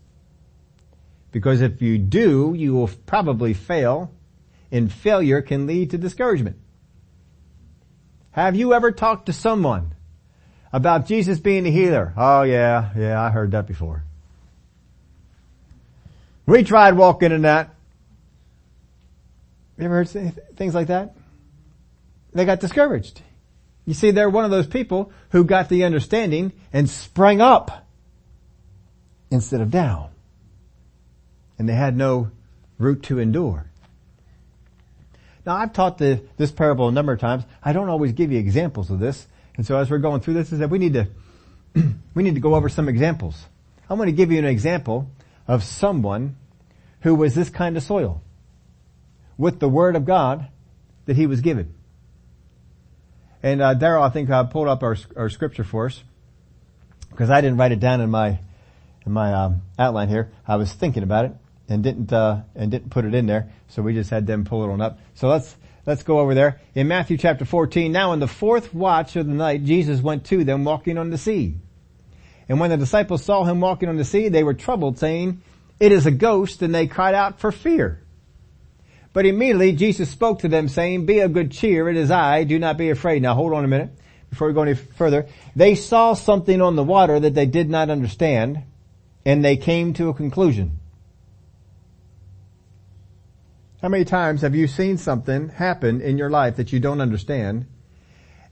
[1.31, 4.11] Because if you do, you will probably fail
[4.71, 6.57] and failure can lead to discouragement.
[8.31, 9.95] Have you ever talked to someone
[10.71, 12.13] about Jesus being a healer?
[12.15, 14.03] Oh yeah, yeah, I heard that before.
[16.45, 17.73] We tried walking in that.
[19.79, 20.09] You ever heard
[20.55, 21.15] things like that?
[22.33, 23.21] they got discouraged.
[23.85, 27.87] You see, they're one of those people who got the understanding and sprang up
[29.29, 30.09] instead of down.
[31.57, 32.31] And they had no
[32.77, 33.69] root to endure.
[35.45, 37.43] Now I've taught the, this parable a number of times.
[37.63, 39.27] I don't always give you examples of this.
[39.55, 41.07] And so as we're going through this, is that we need to,
[42.15, 43.45] we need to go over some examples.
[43.89, 45.09] I'm going to give you an example
[45.47, 46.35] of someone
[47.01, 48.23] who was this kind of soil
[49.37, 50.47] with the word of God
[51.05, 51.75] that he was given.
[53.45, 56.03] And uh, Daryl, I think, uh, pulled up our, our scripture for us
[57.11, 58.39] because I didn't write it down in my
[59.05, 60.31] in my um, outline here.
[60.47, 61.31] I was thinking about it
[61.69, 64.63] and didn't uh, and didn't put it in there, so we just had them pull
[64.63, 64.97] it on up.
[65.13, 65.55] So let's
[65.85, 67.91] let's go over there in Matthew chapter 14.
[67.91, 71.17] Now, in the fourth watch of the night, Jesus went to them walking on the
[71.19, 71.53] sea.
[72.49, 75.43] And when the disciples saw him walking on the sea, they were troubled, saying,
[75.79, 77.99] "It is a ghost," and they cried out for fear.
[79.15, 82.59] But immediately Jesus spoke to them saying, be of good cheer, it is I, do
[82.59, 83.21] not be afraid.
[83.21, 83.91] Now hold on a minute
[84.29, 85.27] before we go any further.
[85.55, 88.63] They saw something on the water that they did not understand
[89.25, 90.81] and they came to a conclusion.
[93.81, 97.67] How many times have you seen something happen in your life that you don't understand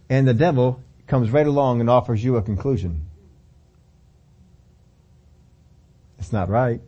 [0.09, 3.05] and the devil comes right along and offers you a conclusion?
[6.19, 6.79] It's not right.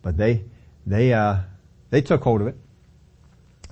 [0.00, 0.44] But they,
[0.86, 1.38] they, uh,
[1.90, 2.56] they took hold of it.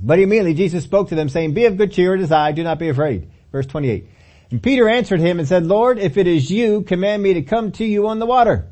[0.01, 2.63] But immediately Jesus spoke to them saying, be of good cheer, it is I, do
[2.63, 3.31] not be afraid.
[3.53, 4.09] Verse 28.
[4.51, 7.73] And Peter answered him and said, Lord, if it is you, command me to come
[7.73, 8.69] to you on the water.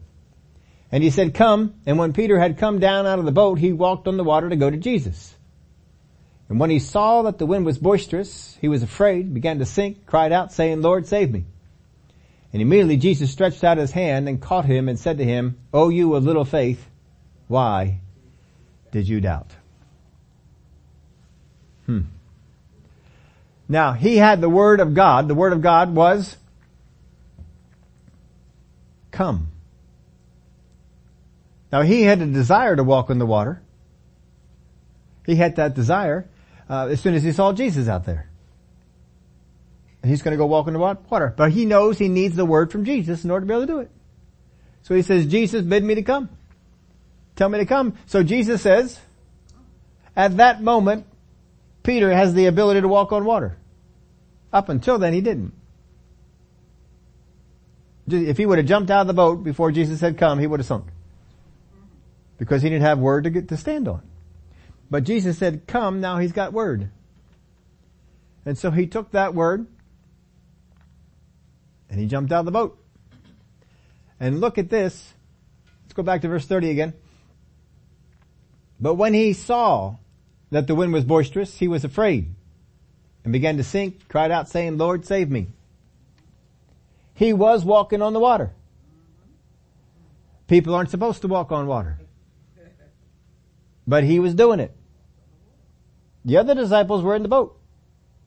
[0.92, 1.74] And he said, come.
[1.86, 4.48] And when Peter had come down out of the boat, he walked on the water
[4.48, 5.34] to go to Jesus.
[6.48, 10.06] And when he saw that the wind was boisterous, he was afraid, began to sink,
[10.06, 11.46] cried out saying, Lord, save me.
[12.52, 15.88] And immediately Jesus stretched out his hand and caught him and said to him, O
[15.88, 16.86] you of little faith,
[17.48, 18.00] why
[18.92, 19.50] did you doubt?
[21.86, 22.00] Hmm.
[23.68, 25.28] Now, he had the Word of God.
[25.28, 26.36] The Word of God was,
[29.10, 29.48] come.
[31.74, 33.60] Now he had a desire to walk on the water.
[35.26, 36.28] He had that desire
[36.70, 38.28] uh, as soon as he saw Jesus out there.
[40.04, 41.34] He's going to go walk in the water.
[41.36, 43.72] But he knows he needs the word from Jesus in order to be able to
[43.72, 43.90] do it.
[44.82, 46.28] So he says, Jesus bid me to come.
[47.34, 47.96] Tell me to come.
[48.06, 49.00] So Jesus says,
[50.14, 51.06] at that moment,
[51.84, 53.56] Peter has the ability to walk on water.
[54.52, 55.52] Up until then, he didn't.
[58.08, 60.60] If he would have jumped out of the boat before Jesus had come, he would
[60.60, 60.86] have sunk.
[62.38, 64.02] Because he didn't have word to get to stand on.
[64.90, 66.90] But Jesus said, come, now he's got word.
[68.44, 69.66] And so he took that word
[71.88, 72.78] and he jumped out of the boat.
[74.20, 75.14] And look at this.
[75.84, 76.94] Let's go back to verse 30 again.
[78.80, 79.96] But when he saw
[80.54, 82.32] that the wind was boisterous, he was afraid
[83.24, 85.48] and began to sink, cried out saying, Lord, save me.
[87.12, 88.52] He was walking on the water.
[90.46, 91.98] People aren't supposed to walk on water.
[93.84, 94.70] But he was doing it.
[96.24, 97.58] The other disciples were in the boat.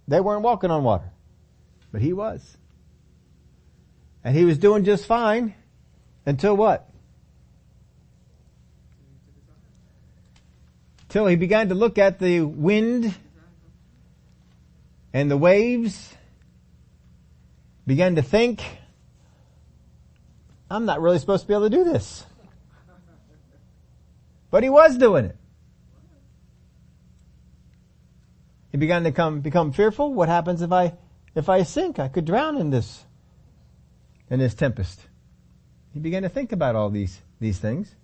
[0.06, 1.10] They weren't walking on water.
[1.94, 2.58] But he was.
[4.26, 5.56] And he was doing just fine
[6.26, 6.90] until what?
[11.10, 13.14] Till he began to look at the wind
[15.14, 16.14] and the waves,
[17.86, 18.64] began to think,
[20.70, 22.26] I'm not really supposed to be able to do this.
[24.52, 25.38] But he was doing it.
[28.72, 30.14] He began to come, become fearful.
[30.14, 30.94] What happens if I,
[31.36, 32.00] if I sink?
[32.00, 33.06] I could drown in this,
[34.30, 35.00] in this tempest.
[35.94, 37.96] He began to think about all these, these things.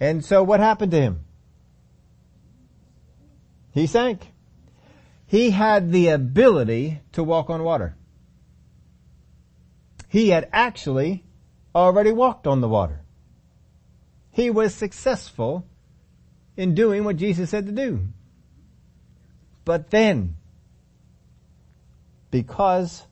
[0.00, 1.24] And so what happened to him?
[3.72, 4.32] He sank.
[5.26, 7.96] He had the ability to walk on water.
[10.08, 11.24] He had actually
[11.74, 13.00] already walked on the water.
[14.32, 15.66] He was successful
[16.56, 18.08] in doing what Jesus said to do.
[19.64, 20.36] But then,
[22.30, 23.06] because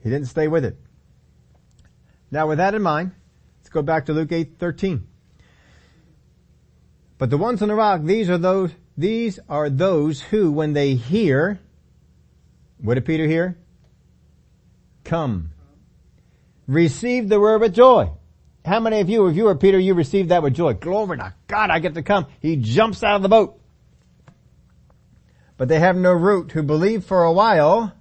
[0.00, 0.76] he didn't stay with it.
[2.30, 3.12] Now with that in mind,
[3.58, 5.06] let's go back to Luke 8, 13.
[7.18, 10.94] But the ones on the rock, these are those, these are those who, when they
[10.94, 11.60] hear,
[12.78, 13.58] what did Peter hear?
[15.04, 15.50] Come.
[16.66, 18.10] Receive the word with joy.
[18.64, 20.72] How many of you, if you were Peter, you received that with joy?
[20.72, 22.26] Glory to God, I get to come.
[22.40, 23.60] He jumps out of the boat.
[25.56, 27.92] But they have no root who believe for a while.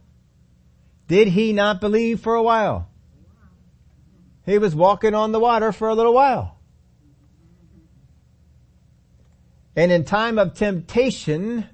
[1.08, 2.90] Did he not believe for a while?
[4.46, 6.58] He was walking on the water for a little while.
[9.76, 11.68] And in time of temptation,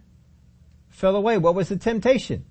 [0.89, 1.37] fell away.
[1.37, 2.45] What was the temptation?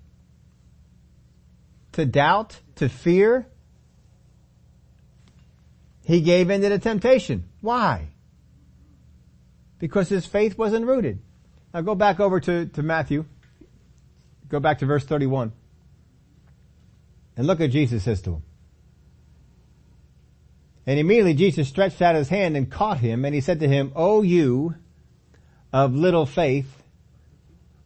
[1.93, 3.47] To doubt, to fear,
[6.03, 7.45] he gave in to the temptation.
[7.61, 8.09] Why?
[9.79, 11.19] Because his faith wasn't rooted.
[11.73, 13.25] Now go back over to, to Matthew.
[14.49, 15.51] Go back to verse 31.
[17.37, 18.43] And look at Jesus says to him.
[20.85, 23.91] And immediately Jesus stretched out his hand and caught him and he said to him,
[23.95, 24.75] O you
[25.71, 26.83] of little faith,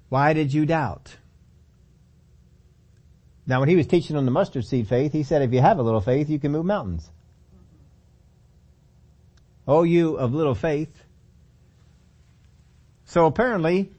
[0.10, 1.16] why did you doubt?
[3.46, 5.80] Now when he was teaching on the mustard seed faith, he said if you have
[5.80, 7.10] a little faith, you can move mountains.
[9.68, 11.04] Oh, you of little faith.
[13.06, 13.92] So apparently,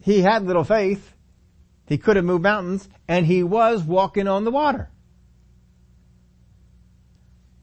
[0.00, 1.14] he had little faith.
[1.86, 4.90] He could have moved mountains and he was walking on the water.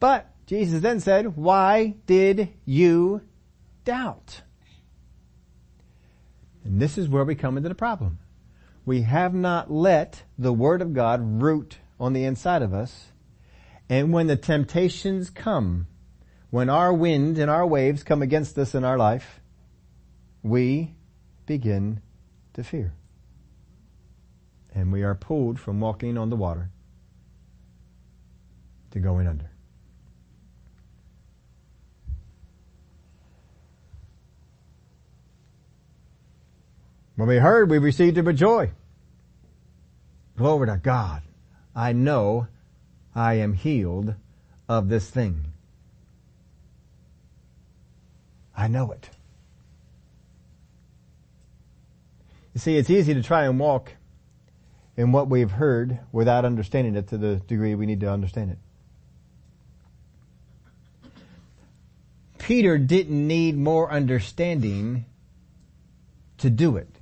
[0.00, 3.22] But Jesus then said, why did you
[3.84, 4.42] doubt?
[6.68, 8.18] And this is where we come into the problem.
[8.84, 13.06] We have not let the Word of God root on the inside of us.
[13.88, 15.86] And when the temptations come,
[16.50, 19.40] when our wind and our waves come against us in our life,
[20.42, 20.94] we
[21.46, 22.02] begin
[22.52, 22.92] to fear.
[24.74, 26.68] And we are pulled from walking on the water
[28.90, 29.50] to going under.
[37.18, 38.70] When we heard, we received it with joy.
[40.36, 41.22] Glory to God.
[41.74, 42.46] I know
[43.12, 44.14] I am healed
[44.68, 45.46] of this thing.
[48.56, 49.10] I know it.
[52.54, 53.94] You see, it's easy to try and walk
[54.96, 58.58] in what we've heard without understanding it to the degree we need to understand it.
[62.38, 65.04] Peter didn't need more understanding
[66.36, 66.97] to do it.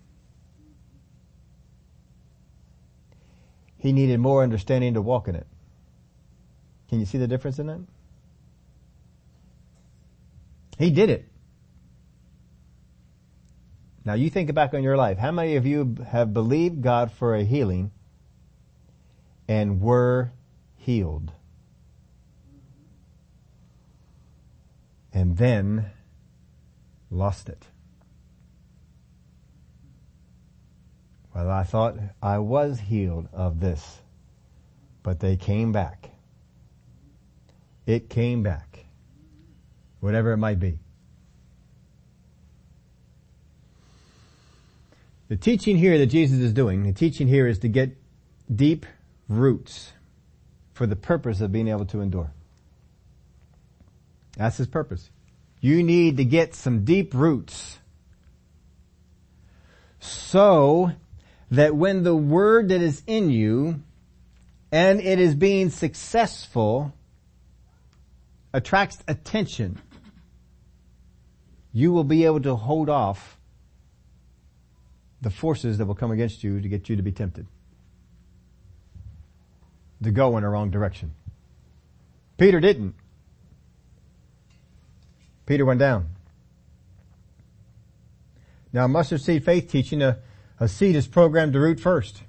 [3.79, 5.47] He needed more understanding to walk in it.
[6.89, 7.81] Can you see the difference in that?
[10.79, 11.29] He did it.
[14.05, 15.19] Now you think back on your life.
[15.19, 17.91] How many of you have believed God for a healing
[19.49, 20.31] and were
[20.77, 21.33] healed?
[25.13, 25.91] And then
[27.11, 27.67] lost it.
[31.37, 34.01] Well, I thought I was healed of this,
[35.03, 36.09] but they came back.
[37.85, 38.87] It came back.
[40.01, 40.79] Whatever it might be.
[45.29, 47.99] The teaching here that Jesus is doing, the teaching here is to get
[48.51, 48.87] deep
[49.29, 49.93] roots
[50.73, 52.31] for the purpose of being able to endure.
[54.39, 55.11] That's his purpose.
[55.61, 57.79] You need to get some deep roots
[60.01, 60.93] so
[61.51, 63.83] that when the word that is in you
[64.73, 66.93] and it is being successful
[68.53, 69.79] attracts attention,
[71.73, 73.39] you will be able to hold off
[75.21, 77.47] the forces that will come against you to get you to be tempted.
[80.03, 81.13] To go in a wrong direction.
[82.39, 82.95] Peter didn't.
[85.47, 86.09] Peter went down.
[88.73, 90.19] Now mustard seed faith teaching, a,
[90.59, 92.23] a seed is programmed to root first.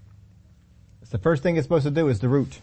[1.01, 2.59] It's the first thing it's supposed to do is to root.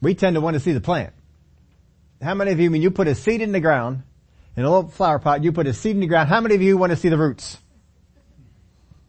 [0.00, 1.12] We tend to want to see the plant.
[2.20, 4.02] How many of you, when you put a seed in the ground,
[4.56, 6.28] in a little flower pot, you put a seed in the ground.
[6.28, 7.58] How many of you want to see the roots?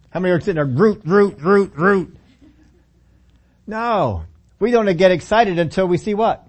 [0.10, 2.16] How many are sitting there, root, root, root, root?
[3.66, 4.26] No.
[4.60, 6.48] We don't get excited until we see what?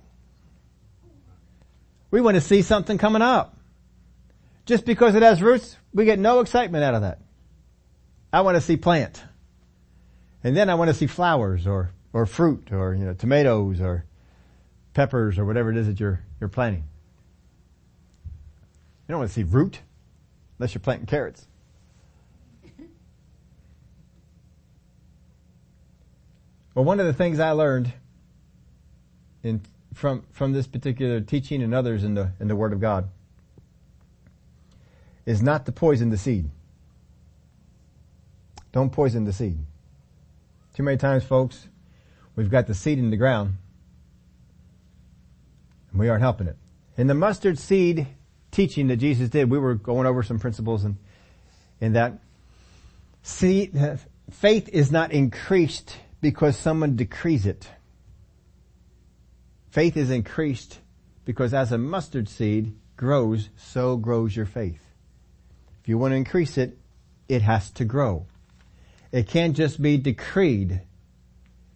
[2.11, 3.54] We want to see something coming up.
[4.67, 7.21] Just because it has roots, we get no excitement out of that.
[8.33, 9.23] I want to see plant.
[10.43, 14.05] And then I want to see flowers or, or fruit or, you know, tomatoes or
[14.95, 16.85] peppers or whatever it is that you're, you're planting.
[19.07, 19.81] You don't want to see root
[20.59, 21.47] unless you're planting carrots.
[26.75, 27.93] Well, one of the things I learned
[29.45, 29.61] in,
[29.93, 33.09] from, from this particular teaching and others in the, in the Word of God
[35.27, 36.51] is not to poison the seed.
[38.73, 39.59] Don't poison the seed.
[40.75, 41.69] Too many times, folks,
[42.35, 43.55] we've got the seed in the ground
[45.91, 46.57] and we aren't helping it.
[46.97, 48.09] In the mustard seed
[48.51, 50.97] teaching that Jesus did, we were going over some principles and
[51.81, 52.19] in that
[53.23, 53.79] seed,
[54.31, 57.69] faith is not increased because someone decrees it.
[59.71, 60.79] Faith is increased
[61.25, 64.84] because as a mustard seed grows, so grows your faith.
[65.85, 66.79] If you want to increase it,
[67.29, 68.25] it has to grow.
[69.13, 70.81] It can't just be decreed.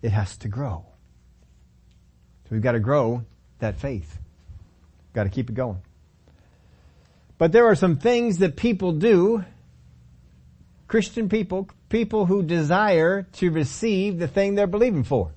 [0.01, 0.87] It has to grow.
[2.45, 3.27] So we've got to grow
[3.59, 4.17] that faith.
[5.09, 5.83] We've got to keep it going.
[7.37, 9.45] But there are some things that people do,
[10.87, 15.33] Christian people, people who desire to receive the thing they're believing for.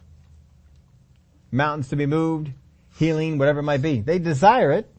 [1.51, 2.51] Mountains to be moved,
[2.97, 3.99] healing, whatever it might be.
[3.99, 4.89] They desire it,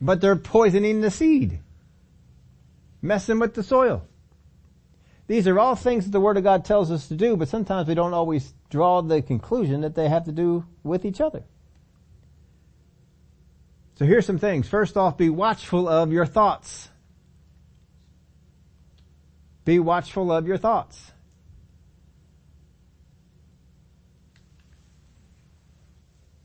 [0.00, 1.60] but they're poisoning the seed.
[3.00, 4.02] Messing with the soil.
[5.26, 7.86] These are all things that the Word of God tells us to do, but sometimes
[7.86, 11.44] we don't always draw the conclusion that they have to do with each other.
[13.96, 14.68] So here's some things.
[14.68, 16.88] First off, be watchful of your thoughts.
[19.64, 21.12] Be watchful of your thoughts.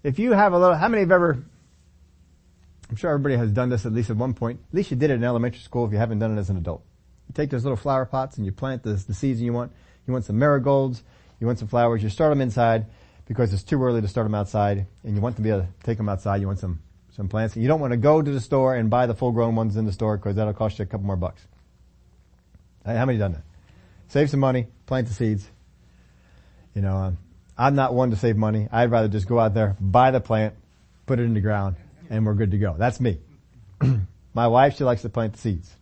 [0.03, 1.45] If you have a little, how many have ever,
[2.93, 4.59] I'm sure everybody has done this at least at one point.
[4.69, 6.57] At least you did it in elementary school if you haven't done it as an
[6.57, 6.83] adult.
[7.27, 9.71] You take those little flower pots and you plant the, the seeds you want.
[10.05, 11.01] You want some marigolds,
[11.39, 12.85] you want some flowers, you start them inside
[13.25, 15.67] because it's too early to start them outside and you want to be able to
[15.81, 16.39] take them outside.
[16.39, 17.57] You want some, some plants.
[17.57, 19.87] You don't want to go to the store and buy the full grown ones in
[19.87, 21.41] the store because that'll cost you a couple more bucks.
[22.85, 23.43] How many done that?
[24.09, 25.49] Save some money, plant the seeds.
[26.75, 27.17] You know, um,
[27.57, 28.67] I'm not one to save money.
[28.71, 30.53] I'd rather just go out there, buy the plant,
[31.07, 31.77] put it in the ground,
[32.09, 32.75] and we're good to go.
[32.77, 33.19] That's me.
[34.33, 35.75] My wife, she likes to plant the seeds.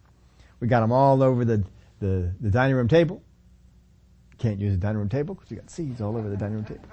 [0.59, 1.63] We got them all over the,
[1.99, 3.22] the, the dining room table.
[4.38, 6.65] Can't use the dining room table because we got seeds all over the dining room
[6.65, 6.86] table.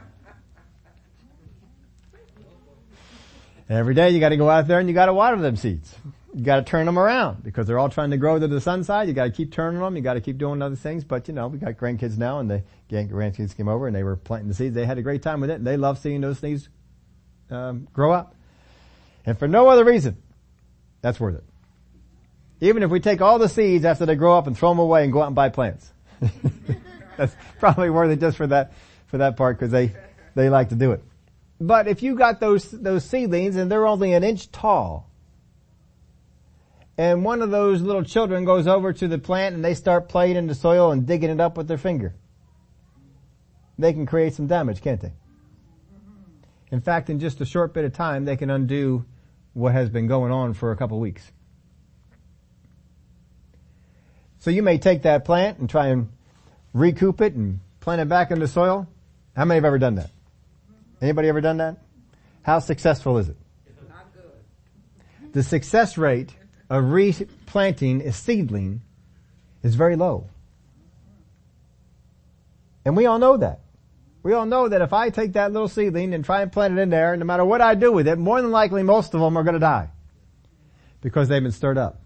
[3.71, 5.95] Every day you got to go out there and you got to water them seeds
[6.35, 8.85] you got to turn them around because they're all trying to grow to the sun
[8.85, 9.09] side.
[9.09, 9.97] You got to keep turning them.
[9.97, 11.05] You got to keep doing other things.
[11.05, 14.17] But you know, we got grandkids now, and the grandkids came over and they were
[14.17, 14.75] planting the seeds.
[14.75, 16.69] They had a great time with it, and they love seeing those things
[17.51, 18.35] um, grow up.
[19.29, 20.17] And for no other reason,
[21.03, 21.45] that's worth it.
[22.63, 25.05] Even if we take all the seeds after they grow up and throw them away
[25.05, 25.93] and go out and buy plants,
[27.19, 28.73] that's probably worth it just for that
[29.09, 29.93] for that part because they
[30.35, 31.03] they like to do it.
[31.61, 35.11] But if you got those those seedlings and they're only an inch tall,
[36.97, 40.37] and one of those little children goes over to the plant and they start playing
[40.37, 42.15] in the soil and digging it up with their finger.
[43.79, 45.13] They can create some damage, can't they?
[46.71, 49.05] In fact, in just a short bit of time, they can undo
[49.59, 51.33] what has been going on for a couple weeks.
[54.39, 56.11] So you may take that plant and try and
[56.73, 58.87] recoup it and plant it back in the soil.
[59.35, 60.11] How many have ever done that?
[61.03, 61.79] Anybody ever done that?
[62.43, 63.37] How successful is it?
[63.89, 65.33] Not good.
[65.33, 66.35] The success rate
[66.71, 68.83] of replanting a seedling
[69.65, 70.29] is very low.
[72.85, 73.61] And we all know that.
[74.23, 76.83] We all know that if I take that little seedling and try and plant it
[76.83, 79.37] in there, no matter what I do with it, more than likely most of them
[79.37, 79.91] are going to die.
[81.01, 82.01] Because they've been stirred up.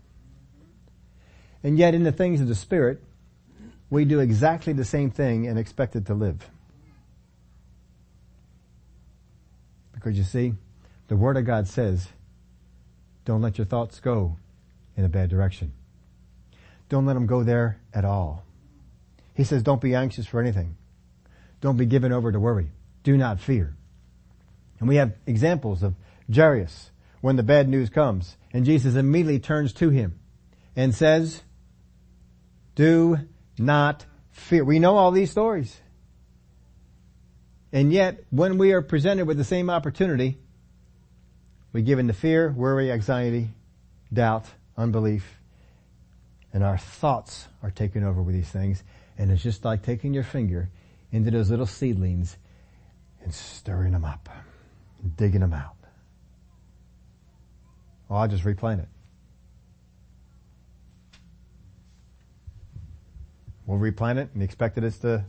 [1.62, 3.02] And yet in the things of the Spirit,
[3.88, 6.48] we do exactly the same thing and expect it to live.
[9.94, 10.54] Because you see,
[11.08, 12.08] the Word of God says,
[13.24, 14.36] don't let your thoughts go
[14.96, 15.72] in a bad direction.
[16.88, 18.44] Don't let them go there at all.
[19.34, 20.76] He says, don't be anxious for anything.
[21.62, 22.70] Don't be given over to worry.
[23.04, 23.74] Do not fear.
[24.78, 25.94] And we have examples of
[26.32, 26.90] Jairus
[27.22, 30.18] when the bad news comes and Jesus immediately turns to him
[30.76, 31.40] and says,
[32.74, 33.16] do
[33.58, 34.64] not fear.
[34.64, 35.80] We know all these stories.
[37.72, 40.38] And yet, when we are presented with the same opportunity,
[41.72, 43.48] we give in to fear, worry, anxiety,
[44.12, 44.46] doubt,
[44.76, 45.38] unbelief,
[46.52, 48.82] and our thoughts are taken over with these things.
[49.16, 50.68] And it's just like taking your finger
[51.12, 52.38] into those little seedlings
[53.22, 54.28] and stirring them up,
[55.16, 55.76] digging them out.
[58.08, 58.88] Well, I'll just replant it.
[63.66, 65.24] We'll replant it and expect that it's to,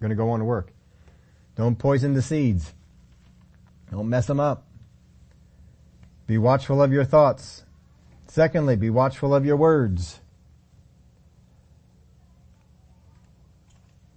[0.00, 0.72] going to go on to work.
[1.56, 2.72] Don't poison the seeds.
[3.90, 4.66] Don't mess them up.
[6.26, 7.64] Be watchful of your thoughts.
[8.26, 10.20] Secondly, be watchful of your words.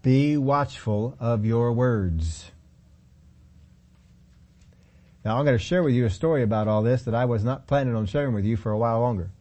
[0.08, 2.52] Be watchful of your words.
[5.26, 7.44] Now I'm going to share with you a story about all this that I was
[7.44, 9.32] not planning on sharing with you for a while longer.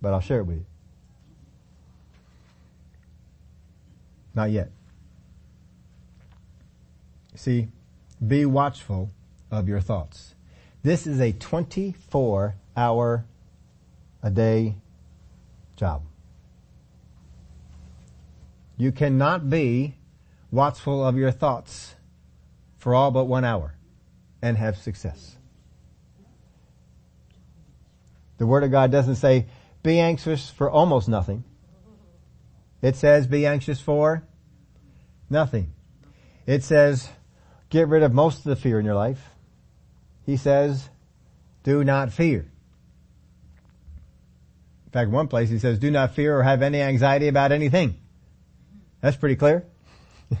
[0.00, 0.66] But I'll share it with you.
[4.36, 4.70] Not yet.
[7.34, 7.66] See,
[8.24, 9.10] be watchful
[9.50, 10.36] of your thoughts.
[10.84, 13.24] This is a 24 hour
[14.22, 14.76] a day
[15.74, 16.02] job.
[18.76, 19.94] You cannot be
[20.50, 21.94] watchful of your thoughts
[22.78, 23.74] for all but one hour
[24.42, 25.36] and have success.
[28.38, 29.46] The Word of God doesn't say,
[29.82, 31.44] be anxious for almost nothing.
[32.82, 34.22] It says, be anxious for
[35.30, 35.72] nothing.
[36.44, 37.08] It says,
[37.70, 39.30] get rid of most of the fear in your life.
[40.24, 40.90] He says,
[41.62, 42.50] do not fear.
[44.86, 47.96] In fact, one place he says, do not fear or have any anxiety about anything.
[49.06, 49.64] That's pretty clear.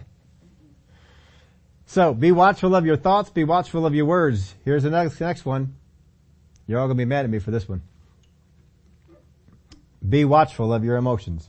[1.86, 4.56] so, be watchful of your thoughts, be watchful of your words.
[4.64, 5.76] Here's the next, next one.
[6.66, 7.82] You're all gonna be mad at me for this one.
[10.08, 11.48] Be watchful of your emotions.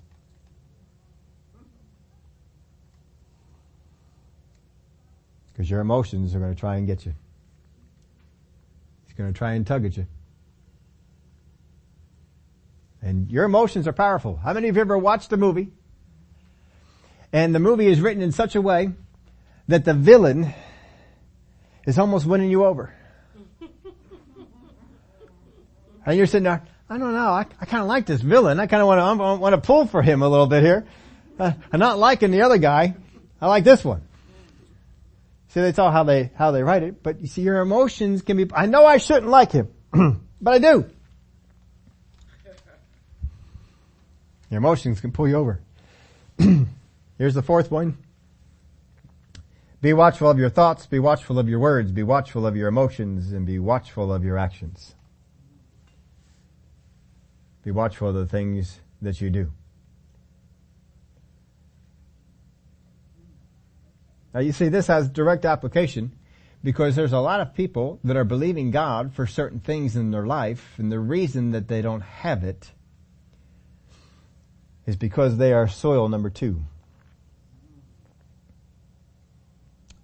[5.53, 7.15] Because your emotions are going to try and get you.
[9.07, 10.05] He's going to try and tug at you.
[13.01, 14.35] And your emotions are powerful.
[14.35, 15.71] How many of you ever watched a movie?
[17.33, 18.91] And the movie is written in such a way
[19.67, 20.53] that the villain
[21.85, 22.93] is almost winning you over.
[26.05, 28.59] and you're sitting there, I don't know, I, I kind of like this villain.
[28.59, 30.85] I kind of want to, want to pull for him a little bit here.
[31.39, 32.95] Uh, I'm not liking the other guy.
[33.41, 34.01] I like this one.
[35.49, 37.03] See, that's all how they, how they write it.
[37.03, 39.69] But you see, your emotions can be, I know I shouldn't like him,
[40.41, 40.89] but I do.
[44.49, 45.59] Your emotions can pull you over.
[47.17, 47.97] Here's the fourth one.
[49.81, 53.31] Be watchful of your thoughts, be watchful of your words, be watchful of your emotions,
[53.31, 54.95] and be watchful of your actions.
[57.63, 59.51] Be watchful of the things that you do.
[64.33, 66.11] Now you see, this has direct application
[66.63, 70.25] because there's a lot of people that are believing God for certain things in their
[70.25, 72.71] life, and the reason that they don't have it
[74.85, 76.63] is because they are soil number two.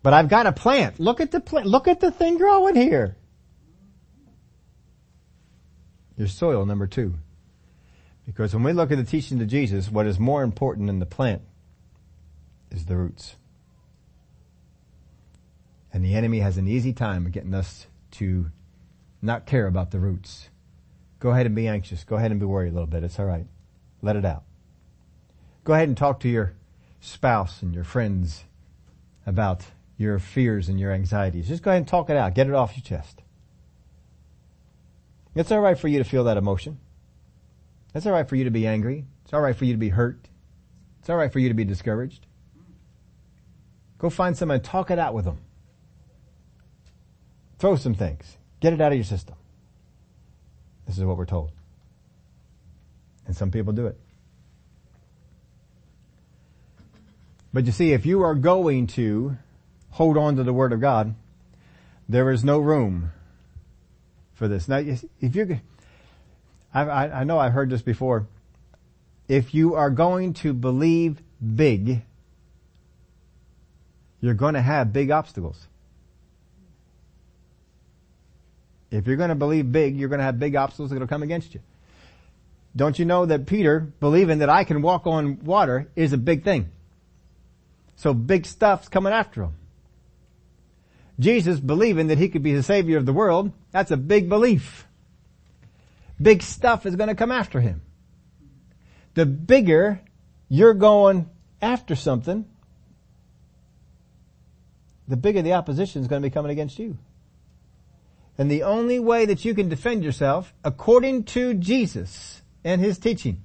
[0.04, 1.00] But I've got a plant.
[1.00, 1.66] Look at the plant.
[1.66, 3.16] Look at the thing growing here.
[6.18, 7.16] You're soil number two.
[8.26, 11.06] Because when we look at the teaching of Jesus, what is more important than the
[11.06, 11.42] plant
[12.70, 13.36] is the roots.
[15.92, 18.52] And the enemy has an easy time getting us to
[19.22, 20.50] not care about the roots.
[21.20, 22.04] Go ahead and be anxious.
[22.04, 23.04] Go ahead and be worried a little bit.
[23.04, 23.48] It's alright.
[24.02, 24.44] Let it out.
[25.64, 26.54] Go ahead and talk to your
[27.00, 28.44] spouse and your friends
[29.26, 29.64] about
[29.98, 31.48] your fears and your anxieties.
[31.48, 32.34] Just go ahead and talk it out.
[32.36, 33.22] Get it off your chest.
[35.36, 36.80] It's alright for you to feel that emotion.
[37.96, 39.06] It's alright for you to be angry.
[39.24, 40.28] It's alright for you to be hurt.
[41.00, 42.26] It's alright for you to be discouraged.
[43.98, 45.40] Go find someone and talk it out with them.
[47.60, 48.38] Throw some things.
[48.60, 49.36] Get it out of your system.
[50.86, 51.52] This is what we're told.
[53.26, 53.98] And some people do it.
[57.54, 59.38] But you see, if you are going to
[59.94, 61.14] hold on to the Word of God,
[62.10, 63.12] there is no room
[64.34, 64.68] for this.
[64.68, 65.60] Now, if you,
[66.74, 68.28] I, I know I've heard this before.
[69.28, 71.22] If you are going to believe
[71.56, 72.02] big,
[74.20, 75.68] you're going to have big obstacles.
[78.90, 81.24] If you're going to believe big, you're going to have big obstacles that will come
[81.24, 81.62] against you.
[82.76, 86.44] Don't you know that Peter, believing that I can walk on water, is a big
[86.44, 86.72] thing.
[87.96, 89.54] So big stuff's coming after him.
[91.20, 94.88] Jesus believing that he could be the savior of the world, that's a big belief.
[96.22, 97.82] Big stuff is going to come after him.
[99.14, 100.02] The bigger
[100.50, 101.30] you're going
[101.62, 102.46] after something,
[105.08, 106.98] the bigger the opposition is going to be coming against you.
[108.38, 113.44] And the only way that you can defend yourself, according to Jesus and His teaching,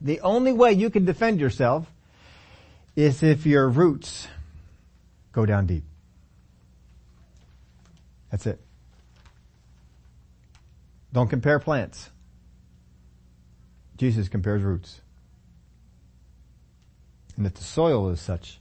[0.00, 1.90] the only way you can defend yourself
[2.94, 4.28] is if your roots
[5.32, 5.84] go down deep.
[8.30, 8.60] That's it.
[11.12, 12.10] Don't compare plants.
[13.96, 15.00] Jesus compares roots.
[17.36, 18.60] And if the soil is such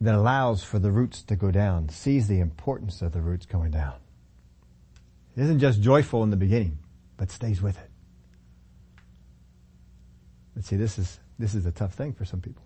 [0.00, 3.70] that allows for the roots to go down, sees the importance of the roots going
[3.70, 3.94] down.
[5.36, 6.78] It isn't just joyful in the beginning,
[7.16, 7.90] but stays with it.
[10.54, 12.63] But see, this is, this is a tough thing for some people.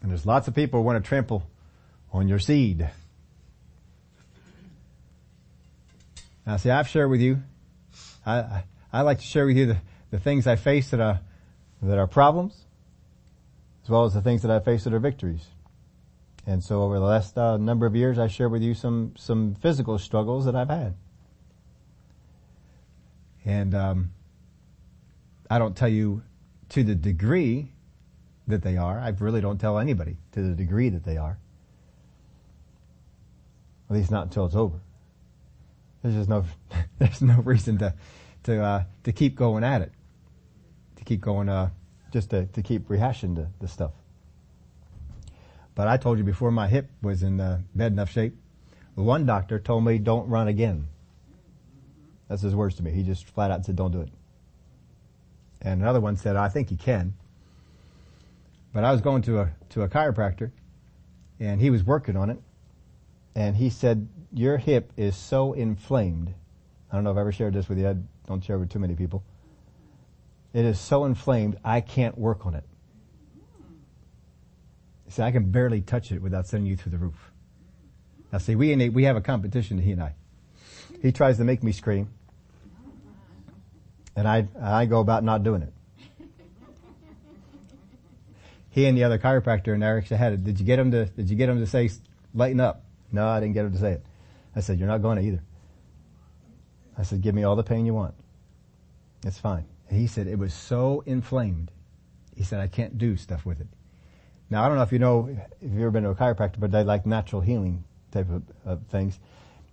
[0.00, 1.42] And there's lots of people who want to trample
[2.12, 2.88] on your seed.
[6.46, 7.42] Now see, I've shared with you,
[8.24, 9.76] I, I, I like to share with you the,
[10.10, 11.20] the things I face that are,
[11.82, 12.54] that are problems,
[13.84, 15.46] as well as the things that I face that are victories.
[16.46, 19.54] And so over the last uh, number of years, I shared with you some, some
[19.56, 20.94] physical struggles that I've had.
[23.44, 24.10] And, um,
[25.50, 26.22] I don't tell you
[26.70, 27.72] to the degree
[28.48, 28.98] that they are.
[28.98, 31.38] I really don't tell anybody to the degree that they are.
[33.88, 34.80] At least not until it's over.
[36.02, 36.44] There's just no,
[36.98, 37.94] there's no reason to,
[38.44, 39.92] to, uh, to keep going at it.
[40.96, 41.70] To keep going, uh,
[42.12, 43.92] just to, to keep rehashing the, the stuff.
[45.74, 48.36] But I told you before my hip was in uh, bad enough shape.
[48.94, 50.88] One doctor told me don't run again.
[52.28, 52.90] That's his words to me.
[52.90, 54.10] He just flat out said don't do it.
[55.62, 57.14] And another one said I think you can.
[58.72, 60.50] But I was going to a, to a chiropractor
[61.40, 62.40] and he was working on it
[63.34, 66.34] and he said, your hip is so inflamed.
[66.90, 67.88] I don't know if I've ever shared this with you.
[67.88, 67.96] I
[68.26, 69.22] don't share with too many people.
[70.52, 72.64] It is so inflamed, I can't work on it.
[75.08, 77.32] Said, I can barely touch it without sending you through the roof.
[78.30, 80.14] Now see, we, we have a competition, he and I.
[81.00, 82.10] He tries to make me scream.
[84.14, 85.72] And I, I go about not doing it
[88.78, 90.44] he and the other chiropractor and Eric had it.
[90.44, 91.90] Did you get him to, did you get him to say,
[92.32, 92.84] lighten up?
[93.10, 94.04] No, I didn't get him to say it.
[94.54, 95.42] I said, you're not going to either.
[96.96, 98.14] I said, give me all the pain you want.
[99.24, 99.64] It's fine.
[99.88, 101.70] And he said, it was so inflamed.
[102.36, 103.66] He said, I can't do stuff with it.
[104.48, 105.28] Now, I don't know if you know,
[105.60, 108.86] if you've ever been to a chiropractor, but they like natural healing type of, of
[108.86, 109.18] things.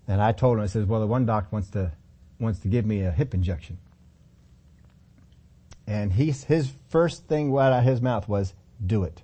[0.08, 1.92] And I told him, I said, well, the one doc wants to,
[2.40, 3.78] wants to give me a hip injection.
[5.88, 8.54] And he's, his first thing out of his mouth was,
[8.88, 9.22] do it.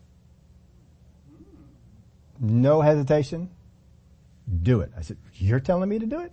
[2.40, 3.50] No hesitation.
[4.64, 4.92] Do it.
[4.98, 6.32] I said, you're telling me to do it?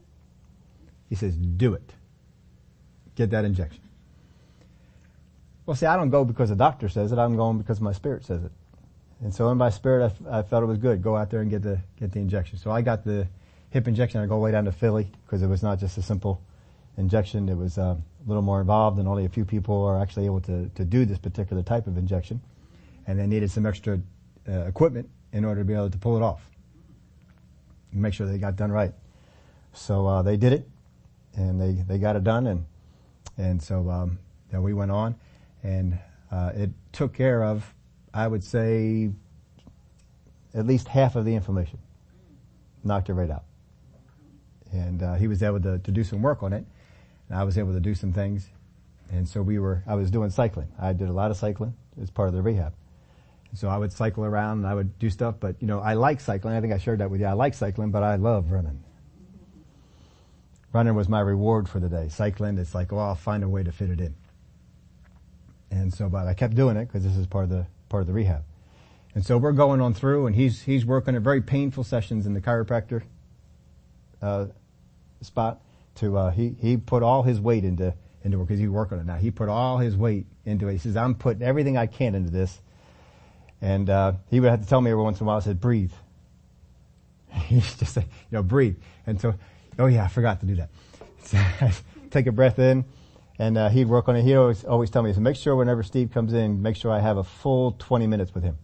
[1.09, 1.93] He says, do it.
[3.15, 3.83] Get that injection.
[5.67, 7.19] Well, see, I don't go because the doctor says it.
[7.19, 8.53] I'm going because my spirit says it.
[9.21, 11.03] And so in my spirit, I, I felt it was good.
[11.03, 12.59] Go out there and get the, get the injection.
[12.59, 13.27] So I got the
[13.71, 14.21] hip injection.
[14.21, 16.41] I go way down to Philly because it was not just a simple
[16.97, 17.49] injection.
[17.49, 20.41] It was uh, a little more involved and only a few people are actually able
[20.43, 22.41] to, to do this particular type of injection
[23.09, 23.99] and they needed some extra
[24.47, 26.43] uh, equipment in order to be able to pull it off.
[27.91, 28.93] Make sure they got done right.
[29.73, 30.69] So uh, they did it,
[31.35, 32.67] and they they got it done, and
[33.39, 34.19] and so um,
[34.53, 35.15] we went on,
[35.63, 35.99] and
[36.31, 37.75] uh, it took care of,
[38.13, 39.11] I would say,
[40.55, 41.79] at least half of the inflammation.
[42.85, 43.45] Knocked it right out,
[44.71, 46.65] and uh, he was able to to do some work on it,
[47.29, 48.49] and I was able to do some things,
[49.11, 49.83] and so we were.
[49.87, 50.69] I was doing cycling.
[50.79, 52.75] I did a lot of cycling as part of the rehab
[53.55, 56.21] so I would cycle around and I would do stuff, but you know, I like
[56.21, 56.55] cycling.
[56.55, 57.27] I think I shared that with you.
[57.27, 58.83] I like cycling, but I love running.
[60.73, 62.09] Running was my reward for the day.
[62.09, 64.15] Cycling, it's like, oh, I'll find a way to fit it in.
[65.71, 68.07] And so, but I kept doing it because this is part of the, part of
[68.07, 68.45] the rehab.
[69.15, 72.35] And so we're going on through and he's, he's working at very painful sessions in
[72.35, 73.03] the chiropractor,
[74.21, 74.47] uh,
[75.23, 75.61] spot
[75.97, 79.05] to, uh, he, he put all his weight into, into work because he's working on
[79.05, 79.17] it now.
[79.17, 80.73] He put all his weight into it.
[80.73, 82.61] He says, I'm putting everything I can into this
[83.61, 85.61] and uh, he would have to tell me every once in a while, I said,
[85.61, 85.93] breathe.
[87.33, 88.77] He just say, you know, breathe.
[89.07, 89.35] And so,
[89.79, 90.71] oh yeah, I forgot to do that.
[91.25, 91.39] So
[92.11, 92.85] take a breath in,
[93.39, 94.23] and uh, he'd work on it.
[94.23, 97.01] He'd always, always tell me, so make sure whenever Steve comes in, make sure I
[97.01, 98.57] have a full 20 minutes with him.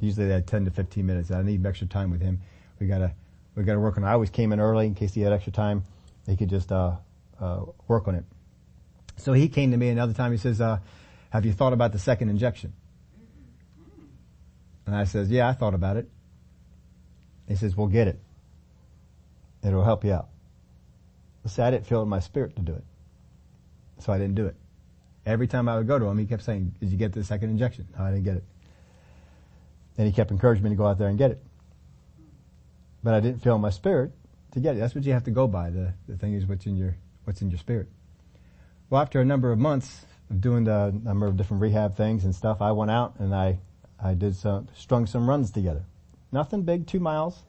[0.00, 1.30] Usually they had 10 to 15 minutes.
[1.30, 2.40] I need extra time with him.
[2.78, 3.12] We gotta,
[3.54, 4.06] we gotta work on it.
[4.06, 5.84] I always came in early in case he had extra time.
[6.26, 6.96] He could just, uh,
[7.40, 8.24] uh, work on it.
[9.16, 10.32] So he came to me another time.
[10.32, 10.78] He says, uh,
[11.30, 12.72] have you thought about the second injection?
[14.90, 16.10] And I says, yeah, I thought about it.
[17.46, 18.20] He says, well, get it.
[19.62, 20.30] It'll help you out.
[21.46, 22.82] See, I didn't feel in my spirit to do it.
[24.00, 24.56] So I didn't do it.
[25.24, 27.50] Every time I would go to him, he kept saying, did you get the second
[27.50, 27.86] injection?
[27.96, 28.44] No, I didn't get it.
[29.96, 31.40] And he kept encouraging me to go out there and get it.
[33.04, 34.10] But I didn't feel in my spirit
[34.54, 34.80] to get it.
[34.80, 35.70] That's what you have to go by.
[35.70, 37.88] The, the thing is what's in your, what's in your spirit.
[38.88, 42.34] Well, after a number of months of doing the number of different rehab things and
[42.34, 43.60] stuff, I went out and I
[44.02, 45.84] I did some, strung some runs together.
[46.32, 47.42] Nothing big, two miles.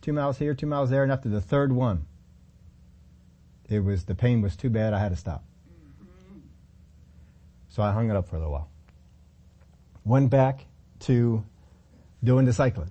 [0.00, 2.06] two miles here, two miles there, and after the third one,
[3.68, 5.44] it was, the pain was too bad, I had to stop.
[7.68, 8.68] So I hung it up for a little while.
[10.04, 10.66] Went back
[11.00, 11.44] to
[12.24, 12.90] doing the cycling.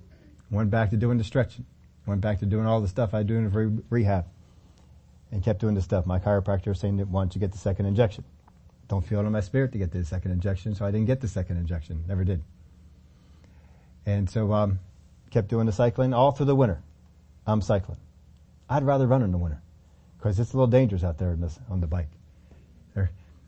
[0.51, 1.65] Went back to doing the stretching.
[2.05, 4.25] Went back to doing all the stuff I do in re- rehab.
[5.31, 6.05] And kept doing the stuff.
[6.05, 8.23] My chiropractor was saying that once you get the second injection.
[8.87, 11.21] Don't feel it in my spirit to get the second injection, so I didn't get
[11.21, 12.03] the second injection.
[12.07, 12.41] Never did.
[14.09, 14.79] And so, um,
[15.29, 16.81] kept doing the cycling all through the winter.
[17.45, 17.99] I'm cycling.
[18.69, 19.61] I'd rather run in the winter
[20.17, 22.09] because it's a little dangerous out there this, on the bike.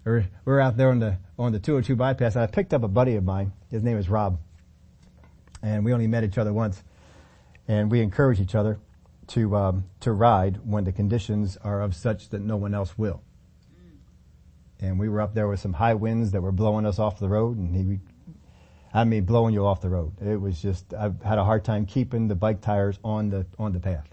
[0.03, 2.35] We're, we're out there on the on the 202 bypass.
[2.35, 3.51] And I picked up a buddy of mine.
[3.69, 4.39] His name is Rob,
[5.61, 6.81] and we only met each other once.
[7.67, 8.79] And we encourage each other
[9.27, 13.21] to um, to ride when the conditions are of such that no one else will.
[14.79, 17.29] And we were up there with some high winds that were blowing us off the
[17.29, 17.99] road, and he
[18.93, 20.13] I mean, blowing you off the road.
[20.21, 23.71] It was just, I had a hard time keeping the bike tires on the, on
[23.71, 24.07] the path.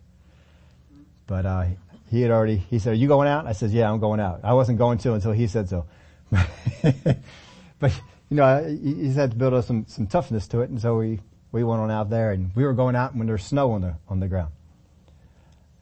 [1.26, 1.64] But, uh,
[2.10, 3.46] he had already, he said, are you going out?
[3.46, 4.40] I said, yeah, I'm going out.
[4.44, 5.86] I wasn't going to until he said so.
[6.30, 7.92] but,
[8.30, 10.70] you know, he had to build up some, some toughness to it.
[10.70, 11.20] And so we,
[11.50, 13.96] we went on out there and we were going out when there's snow on the,
[14.08, 14.52] on the ground.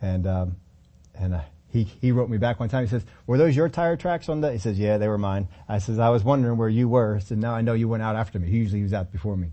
[0.00, 0.56] And, um,
[1.14, 1.40] and, uh,
[1.70, 2.84] he, he wrote me back one time.
[2.84, 5.48] He says, were those your tire tracks on the, he says, yeah, they were mine.
[5.68, 7.16] I says, I was wondering where you were.
[7.16, 8.48] I said, now I know you went out after me.
[8.48, 9.48] He usually was out before me.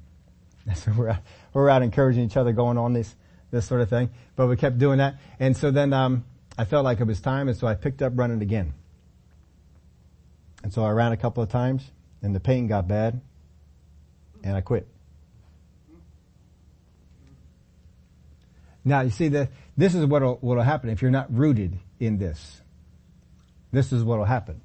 [0.76, 1.20] So we're out,
[1.54, 3.14] we're out encouraging each other going on this,
[3.52, 4.12] this sort of thing.
[4.38, 5.16] But we kept doing that.
[5.38, 6.24] And so then, um,
[6.58, 8.74] I felt like it was time and so I picked up running again.
[10.64, 11.90] And so I ran a couple of times
[12.22, 13.20] and the pain got bad
[14.44, 14.88] and I quit.
[18.86, 22.62] Now you see that this is what will happen if you're not rooted in this.
[23.72, 24.62] This is what will happen.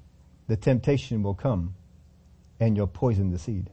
[0.47, 1.75] The temptation will come
[2.59, 3.69] and you'll poison the seed.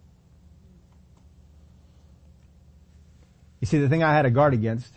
[3.61, 4.93] You see, the thing I had to guard against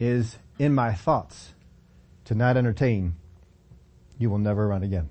[0.00, 1.52] is in my thoughts
[2.26, 3.16] to not entertain,
[4.18, 5.10] you will never run again.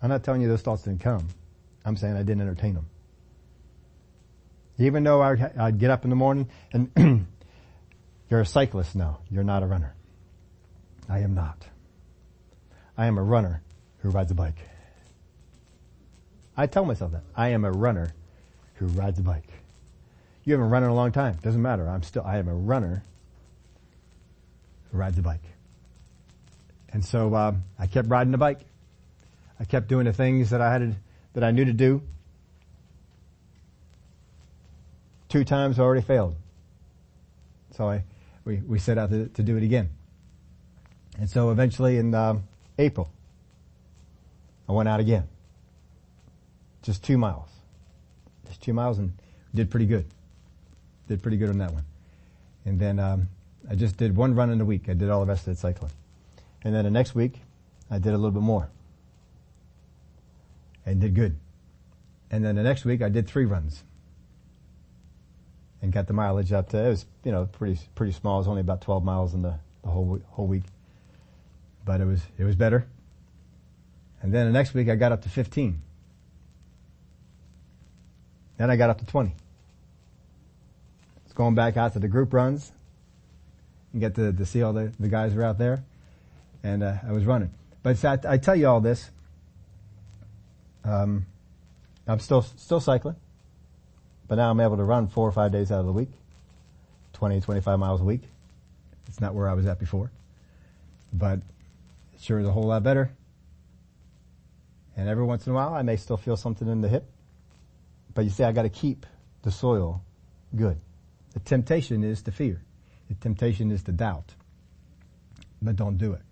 [0.00, 1.28] I'm not telling you those thoughts didn't come.
[1.84, 2.86] I'm saying I didn't entertain them.
[4.78, 7.26] Even though I'd, get up in the morning and
[8.30, 9.94] you're a cyclist now, you're not a runner.
[11.08, 11.66] I am not.
[12.96, 13.62] I am a runner
[13.98, 14.58] who rides a bike.
[16.56, 17.22] I tell myself that.
[17.34, 18.12] I am a runner
[18.74, 19.48] who rides a bike.
[20.44, 21.38] You haven't run in a long time.
[21.42, 21.88] Doesn't matter.
[21.88, 23.02] I'm still, I am a runner
[24.90, 25.44] who rides a bike.
[26.92, 28.60] And so, uh, I kept riding the bike.
[29.58, 30.96] I kept doing the things that I had,
[31.34, 32.02] that I knew to do.
[35.28, 36.34] Two times I already failed.
[37.76, 38.04] So I,
[38.44, 39.88] we, we set out to, to do it again.
[41.22, 42.42] And so eventually in um,
[42.78, 43.08] April,
[44.68, 45.28] I went out again.
[46.82, 47.48] Just two miles.
[48.48, 49.12] Just two miles and
[49.54, 50.04] did pretty good.
[51.06, 51.84] Did pretty good on that one.
[52.64, 53.28] And then um,
[53.70, 54.88] I just did one run in a week.
[54.88, 55.92] I did all the rest of it cycling.
[56.64, 57.34] And then the next week,
[57.88, 58.68] I did a little bit more.
[60.84, 61.36] And did good.
[62.32, 63.84] And then the next week, I did three runs.
[65.82, 68.38] And got the mileage up to, it was, you know, pretty, pretty small.
[68.38, 69.54] It was only about 12 miles in the,
[69.84, 70.64] the whole, whole week
[71.84, 72.86] but it was, it was better.
[74.20, 75.80] And then the next week I got up to 15.
[78.58, 79.34] Then I got up to 20.
[81.24, 82.70] It's going back out to the group runs
[83.92, 85.82] and get to, to see all the, the guys were out there.
[86.62, 87.50] And uh, I was running.
[87.82, 89.10] But I, I, tell you all this.
[90.84, 91.26] Um,
[92.06, 93.16] I'm still, still cycling.
[94.28, 96.10] But now I'm able to run four or five days out of the week.
[97.14, 98.22] 20, 25 miles a week.
[99.08, 100.10] It's not where I was at before.
[101.12, 101.40] But
[102.22, 103.10] Sure is a whole lot better.
[104.96, 107.10] And every once in a while I may still feel something in the hip.
[108.14, 109.06] But you see, I gotta keep
[109.42, 110.04] the soil
[110.54, 110.78] good.
[111.32, 112.62] The temptation is to fear.
[113.08, 114.36] The temptation is to doubt.
[115.60, 116.22] But don't do it.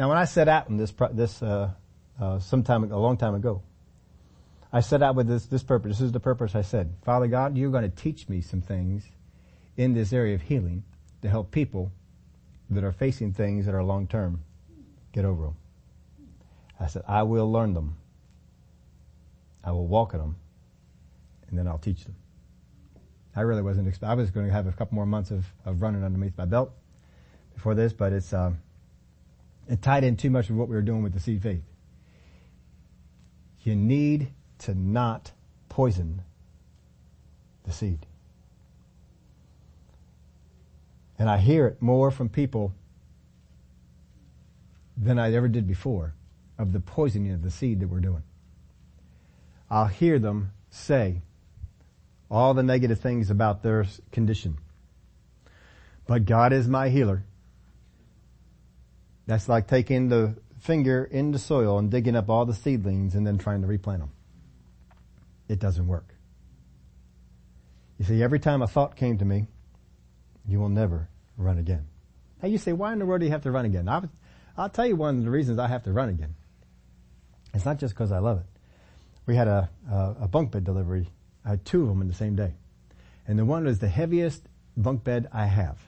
[0.00, 1.70] Now when I set out in this, this, uh,
[2.20, 3.62] uh, sometime, a long time ago,
[4.72, 5.98] I set out with this, this purpose.
[5.98, 6.92] This is the purpose I said.
[7.04, 9.04] Father God, you're going to teach me some things
[9.76, 10.82] in this area of healing
[11.22, 11.92] to help people
[12.70, 14.42] that are facing things that are long term
[15.16, 15.56] get over them.
[16.78, 17.96] I said, I will learn them.
[19.64, 20.36] I will walk in them
[21.48, 22.14] and then I'll teach them.
[23.34, 26.04] I really wasn't I was going to have a couple more months of, of running
[26.04, 26.70] underneath my belt
[27.54, 28.58] before this, but it's, um,
[29.68, 31.64] it tied in too much with what we were doing with the seed faith.
[33.62, 34.28] You need
[34.60, 35.32] to not
[35.70, 36.22] poison
[37.64, 38.04] the seed.
[41.18, 42.74] And I hear it more from people
[44.96, 46.14] than I ever did before
[46.58, 48.22] of the poisoning of the seed that we're doing.
[49.70, 51.22] I'll hear them say
[52.30, 54.58] all the negative things about their condition.
[56.06, 57.24] But God is my healer.
[59.26, 63.26] That's like taking the finger in the soil and digging up all the seedlings and
[63.26, 64.12] then trying to replant them.
[65.48, 66.14] It doesn't work.
[67.98, 69.46] You see, every time a thought came to me,
[70.46, 71.86] you will never run again.
[72.42, 73.88] Now you say, why in the world do you have to run again?
[73.88, 74.08] I'll,
[74.58, 76.34] I'll tell you one of the reasons I have to run again.
[77.52, 78.46] It's not just because I love it.
[79.26, 81.08] We had a, a, a bunk bed delivery.
[81.44, 82.54] I had two of them in the same day.
[83.26, 84.42] And the one was the heaviest
[84.76, 85.78] bunk bed I have.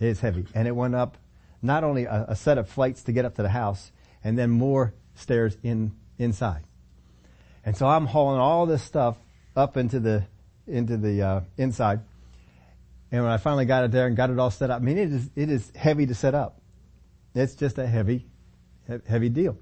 [0.00, 0.46] It is heavy.
[0.54, 1.18] And it went up
[1.62, 3.90] not only a, a, set of flights to get up to the house
[4.22, 6.62] and then more stairs in, inside.
[7.64, 9.16] And so I'm hauling all this stuff
[9.56, 10.24] up into the,
[10.66, 12.00] into the, uh, inside.
[13.10, 14.98] And when I finally got it there and got it all set up, I mean,
[14.98, 16.60] it is, it is heavy to set up.
[17.34, 18.26] It's just a heavy,
[19.06, 19.56] heavy deal.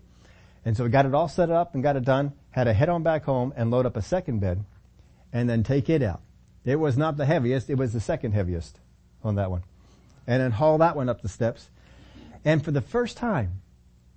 [0.64, 2.88] And so we got it all set up and got it done, had to head
[2.88, 4.64] on back home and load up a second bed
[5.32, 6.20] and then take it out.
[6.64, 8.78] It was not the heaviest, it was the second heaviest
[9.24, 9.64] on that one.
[10.26, 11.68] And then haul that one up the steps.
[12.44, 13.62] And for the first time,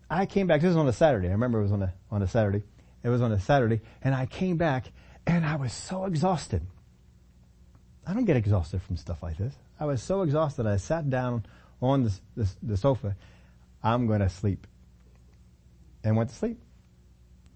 [0.10, 2.22] I came back, this was on a Saturday, I remember it was on a, on
[2.22, 2.64] a Saturday.
[3.04, 4.86] It was on a Saturday, and I came back
[5.28, 6.64] and I was so exhausted.
[8.06, 9.54] I don't get exhausted from stuff like this.
[9.80, 11.46] I was so exhausted, I sat down
[11.82, 13.16] on the, the, the sofa.
[13.86, 14.66] I'm gonna sleep.
[16.04, 16.60] And went to sleep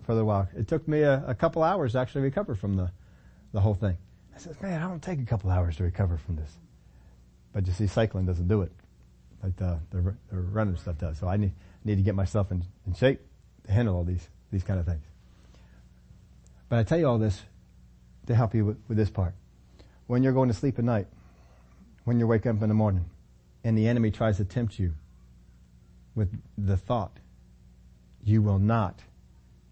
[0.04, 0.48] for little while.
[0.56, 2.92] It took me a, a couple hours to actually recover from the,
[3.52, 3.98] the whole thing.
[4.36, 6.50] I said, man, I don't take a couple hours to recover from this.
[7.52, 8.72] But you see, cycling doesn't do it.
[9.44, 11.18] Like the, the, the running stuff does.
[11.18, 11.52] So I need,
[11.84, 13.22] need to get myself in, in shape
[13.66, 15.04] to handle all these, these kind of things.
[16.70, 17.42] But I tell you all this
[18.28, 19.34] to help you with, with this part.
[20.06, 21.08] When you're going to sleep at night,
[22.04, 23.06] when you wake up in the morning,
[23.64, 24.94] and the enemy tries to tempt you
[26.16, 27.18] with the thought,
[28.24, 29.00] you will not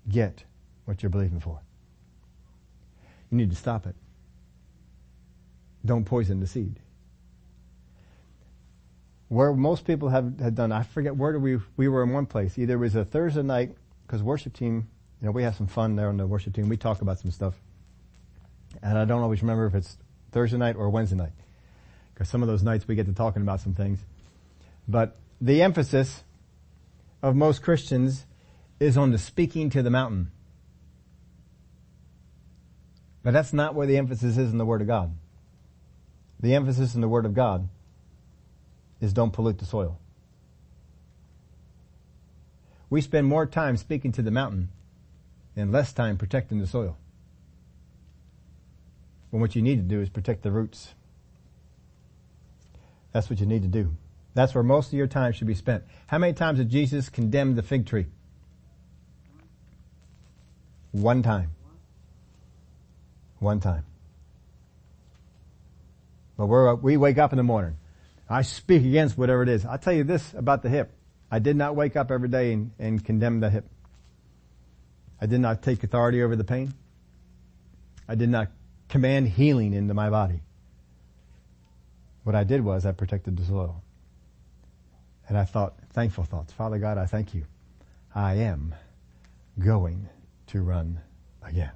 [0.07, 0.43] get
[0.85, 1.59] what you're believing for.
[3.29, 3.95] You need to stop it.
[5.85, 6.79] Don't poison the seed.
[9.27, 12.57] Where most people have, have done, I forget where we, we were in one place.
[12.57, 13.75] Either it was a Thursday night,
[14.05, 14.87] because worship team,
[15.21, 16.69] you know, we have some fun there on the worship team.
[16.69, 17.55] We talk about some stuff.
[18.81, 19.97] And I don't always remember if it's
[20.31, 21.33] Thursday night or Wednesday night.
[22.13, 23.99] Because some of those nights we get to talking about some things.
[24.87, 26.23] But the emphasis
[27.21, 28.25] of most Christians
[28.79, 30.31] is on the speaking to the mountain.
[33.23, 35.15] But that's not where the emphasis is in the Word of God.
[36.39, 37.67] The emphasis in the Word of God
[39.01, 39.99] is don't pollute the soil.
[42.89, 44.69] We spend more time speaking to the mountain
[45.55, 46.97] and less time protecting the soil.
[49.29, 50.93] When what you need to do is protect the roots.
[53.11, 53.95] That's what you need to do.
[54.37, 55.83] That's where most of your time should be spent.
[56.05, 58.05] How many times did Jesus condemn the fig tree?
[60.91, 61.49] One time.
[63.39, 63.83] One time.
[66.37, 67.77] But we we wake up in the morning.
[68.29, 69.65] I speak against whatever it is.
[69.65, 70.91] I'll tell you this about the hip.
[71.31, 73.65] I did not wake up every day and, and condemn the hip.
[75.19, 76.75] I did not take authority over the pain.
[78.07, 78.49] I did not
[78.87, 80.41] command healing into my body.
[82.23, 83.81] What I did was I protected the soil.
[85.27, 86.53] And I thought, thankful thoughts.
[86.53, 87.45] Father God, I thank you.
[88.15, 88.73] I am
[89.59, 90.09] going
[90.47, 91.01] to run
[91.43, 91.71] again.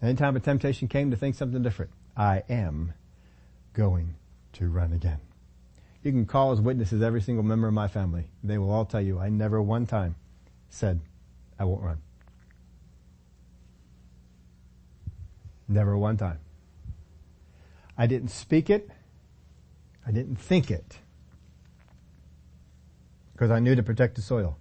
[0.00, 2.92] Anytime a temptation came to think something different, I am
[3.72, 4.14] going
[4.52, 5.18] to run again.
[6.02, 8.26] You can call as witnesses every single member of my family.
[8.42, 10.16] They will all tell you I never one time
[10.68, 11.00] said,
[11.58, 11.98] I won't run.
[15.66, 16.38] Never one time.
[17.96, 18.90] I didn't speak it.
[20.06, 20.98] I didn't think it.
[23.32, 24.56] Because I knew to protect the soil.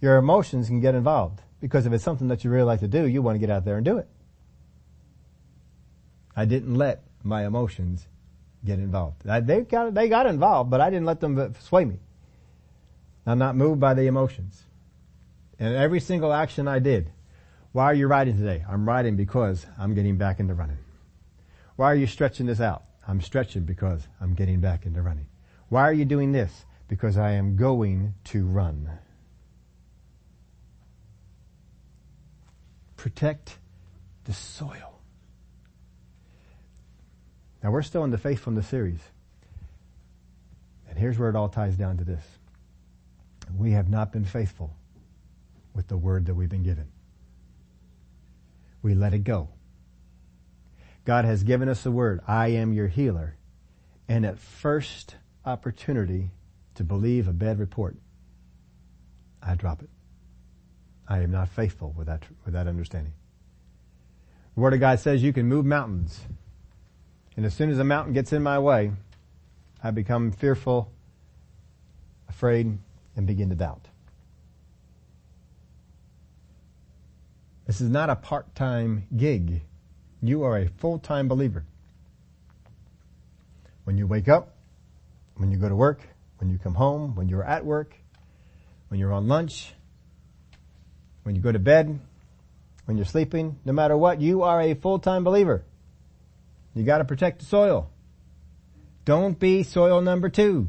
[0.00, 1.42] Your emotions can get involved.
[1.60, 3.64] Because if it's something that you really like to do, you want to get out
[3.64, 4.08] there and do it.
[6.36, 8.06] I didn't let my emotions
[8.64, 9.22] get involved.
[9.24, 11.98] They got, they got involved, but I didn't let them sway me.
[13.26, 14.64] I'm not moved by the emotions.
[15.58, 17.10] And every single action I did,
[17.72, 18.64] why are you riding today?
[18.68, 20.78] I'm riding because I'm getting back into running.
[21.76, 22.84] Why are you stretching this out?
[23.08, 25.26] I'm stretching because I'm getting back into running.
[25.70, 26.66] Why are you doing this?
[26.88, 28.90] Because I am going to run.
[32.96, 33.56] Protect
[34.24, 35.00] the soil.
[37.62, 39.00] Now we're still in the Faithfulness series.
[40.88, 42.22] And here's where it all ties down to this.
[43.56, 44.76] We have not been faithful
[45.74, 46.88] with the word that we've been given.
[48.82, 49.48] We let it go.
[51.08, 53.34] God has given us the word, I am your healer.
[54.10, 56.32] And at first opportunity
[56.74, 57.96] to believe a bad report,
[59.42, 59.88] I drop it.
[61.08, 63.14] I am not faithful with that, with that understanding.
[64.54, 66.20] The word of God says you can move mountains
[67.38, 68.90] And as soon as a mountain gets in my way,
[69.80, 70.90] I become fearful,
[72.28, 72.76] afraid,
[73.16, 73.86] and begin to doubt.
[77.66, 79.62] This is not a part-time gig.
[80.22, 81.64] You are a full-time believer.
[83.84, 84.54] When you wake up,
[85.36, 86.00] when you go to work,
[86.38, 87.94] when you come home, when you're at work,
[88.88, 89.72] when you're on lunch,
[91.22, 91.98] when you go to bed,
[92.86, 95.64] when you're sleeping, no matter what, you are a full-time believer.
[96.74, 97.90] You gotta protect the soil.
[99.04, 100.68] Don't be soil number two.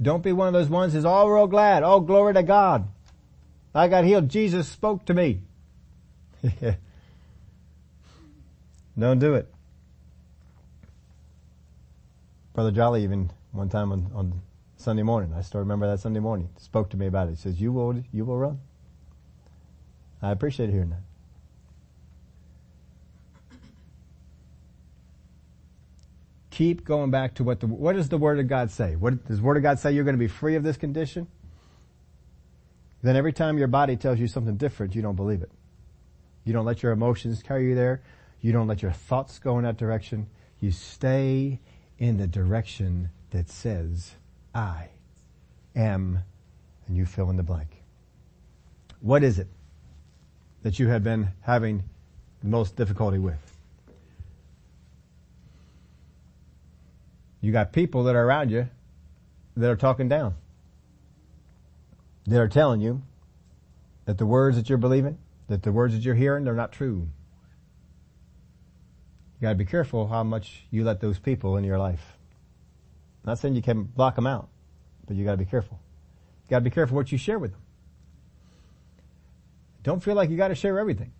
[0.00, 1.82] Don't be one of those ones who's oh, all real glad.
[1.82, 2.88] Oh, glory to God.
[3.74, 4.28] I got healed.
[4.28, 5.40] Jesus spoke to me.
[8.98, 9.48] Don't do it.
[12.54, 14.40] Brother Jolly even one time on, on
[14.76, 17.30] Sunday morning, I still remember that Sunday morning, spoke to me about it.
[17.30, 18.58] He says, you will, you will run.
[20.20, 21.02] I appreciate hearing that.
[26.50, 28.96] Keep going back to what the, what does the Word of God say?
[28.96, 31.28] What, does the Word of God say you're going to be free of this condition?
[33.02, 35.52] Then every time your body tells you something different, you don't believe it.
[36.42, 38.02] You don't let your emotions carry you there.
[38.40, 40.28] You don't let your thoughts go in that direction.
[40.60, 41.60] You stay
[41.98, 44.12] in the direction that says,
[44.54, 44.88] I
[45.74, 46.24] am,
[46.86, 47.82] and you fill in the blank.
[49.00, 49.48] What is it
[50.62, 51.84] that you have been having
[52.40, 53.58] the most difficulty with?
[57.40, 58.68] You got people that are around you
[59.56, 60.34] that are talking down.
[62.26, 63.02] That are telling you
[64.04, 65.18] that the words that you're believing,
[65.48, 67.08] that the words that you're hearing, they're not true.
[69.38, 72.18] You gotta be careful how much you let those people in your life.
[73.22, 74.48] I'm not saying you can block them out,
[75.06, 75.78] but you gotta be careful.
[76.44, 77.60] You gotta be careful what you share with them.
[79.84, 81.12] Don't feel like you gotta share everything.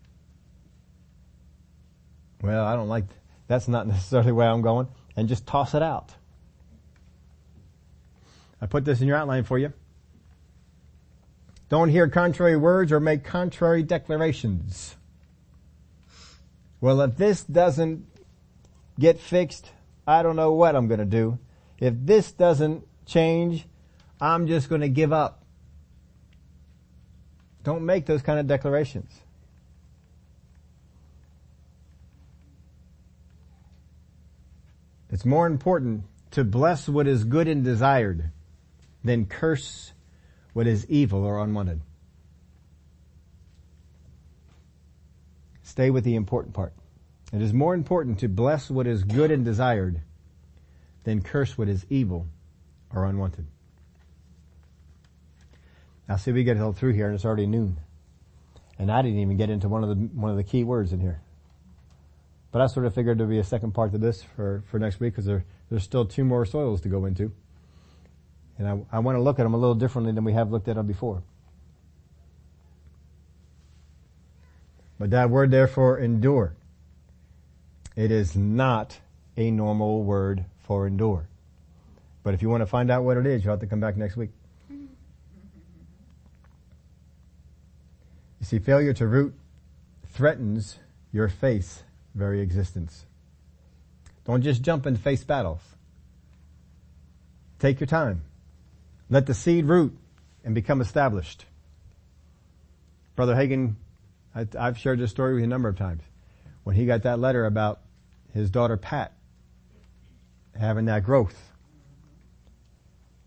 [2.43, 3.05] Well, I don't like,
[3.47, 6.13] that's not necessarily where I'm going and just toss it out.
[8.61, 9.73] I put this in your outline for you.
[11.69, 14.97] Don't hear contrary words or make contrary declarations.
[16.81, 18.07] Well, if this doesn't
[18.99, 19.71] get fixed,
[20.07, 21.39] I don't know what I'm going to do.
[21.79, 23.67] If this doesn't change,
[24.21, 25.45] I'm just going to give up.
[27.65, 29.13] Don't make those kind of declarations.
[35.11, 38.31] It's more important to bless what is good and desired
[39.03, 39.93] than curse
[40.53, 41.81] what is evil or unwanted.
[45.79, 46.73] Stay with the important part.
[47.33, 50.01] It is more important to bless what is good and desired
[51.05, 52.27] than curse what is evil
[52.93, 53.47] or unwanted.
[56.09, 57.79] Now see, we get all through here and it's already noon.
[58.77, 60.99] And I didn't even get into one of the, one of the key words in
[60.99, 61.21] here.
[62.51, 64.99] But I sort of figured there'd be a second part to this for, for next
[64.99, 67.31] week because there, there's still two more soils to go into.
[68.59, 70.67] And I, I want to look at them a little differently than we have looked
[70.67, 71.23] at them before.
[74.99, 76.55] But that word therefore endure.
[77.95, 78.99] It is not
[79.37, 81.29] a normal word for endure.
[82.23, 83.97] But if you want to find out what it is, you'll have to come back
[83.97, 84.31] next week.
[84.69, 84.87] You
[88.43, 89.35] see, failure to root
[90.07, 90.79] threatens
[91.13, 91.83] your faith's
[92.15, 93.05] very existence.
[94.25, 95.61] Don't just jump into face battles.
[97.59, 98.23] Take your time.
[99.11, 99.97] Let the seed root
[100.45, 101.47] and become established.
[103.17, 103.75] Brother Hagin,
[104.39, 106.03] I, have shared this story with you a number of times.
[106.63, 107.81] When he got that letter about
[108.33, 109.13] his daughter Pat
[110.59, 111.53] having that growth,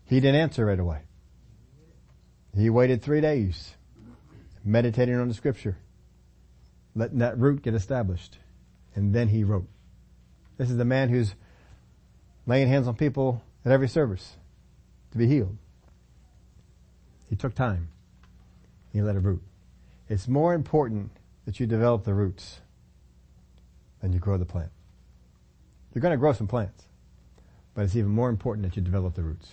[0.04, 1.00] he didn't answer right away.
[2.56, 3.74] He waited three days,
[4.64, 5.76] meditating on the scripture,
[6.94, 8.38] letting that root get established.
[8.94, 9.68] And then he wrote.
[10.58, 11.34] This is the man who's
[12.46, 14.36] laying hands on people at every service
[15.10, 15.56] to be healed.
[17.28, 17.88] He took time.
[18.92, 19.42] He let it root.
[20.12, 21.10] It's more important
[21.46, 22.60] that you develop the roots
[24.02, 24.70] than you grow the plant.
[25.94, 26.84] You're going to grow some plants,
[27.72, 29.52] but it's even more important that you develop the roots.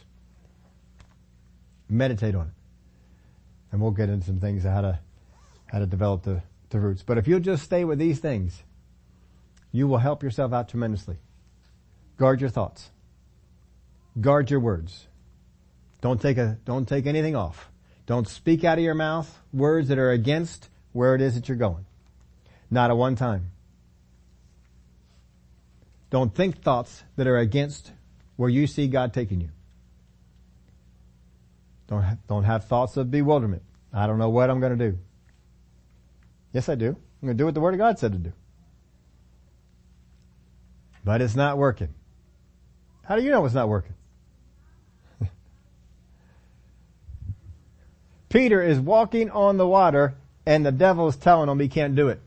[1.88, 2.54] Meditate on it.
[3.72, 5.00] And we'll get into some things how to,
[5.68, 6.42] how to develop the,
[6.72, 7.04] the roots.
[7.04, 8.64] But if you'll just stay with these things,
[9.72, 11.20] you will help yourself out tremendously.
[12.18, 12.90] Guard your thoughts.
[14.20, 15.08] Guard your words.
[16.02, 17.72] Don't take a, don't take anything off.
[18.10, 21.56] Don't speak out of your mouth words that are against where it is that you're
[21.56, 21.86] going.
[22.72, 23.52] Not at one time.
[26.10, 27.92] Don't think thoughts that are against
[28.36, 29.50] where you see God taking you.
[31.88, 33.62] Don't have, don't have thoughts of bewilderment.
[33.94, 34.98] I don't know what I'm going to do.
[36.52, 36.88] Yes, I do.
[36.88, 38.34] I'm going to do what the Word of God said to do.
[41.04, 41.94] But it's not working.
[43.04, 43.94] How do you know it's not working?
[48.30, 50.16] Peter is walking on the water
[50.46, 52.22] and the devil is telling him he can't do it.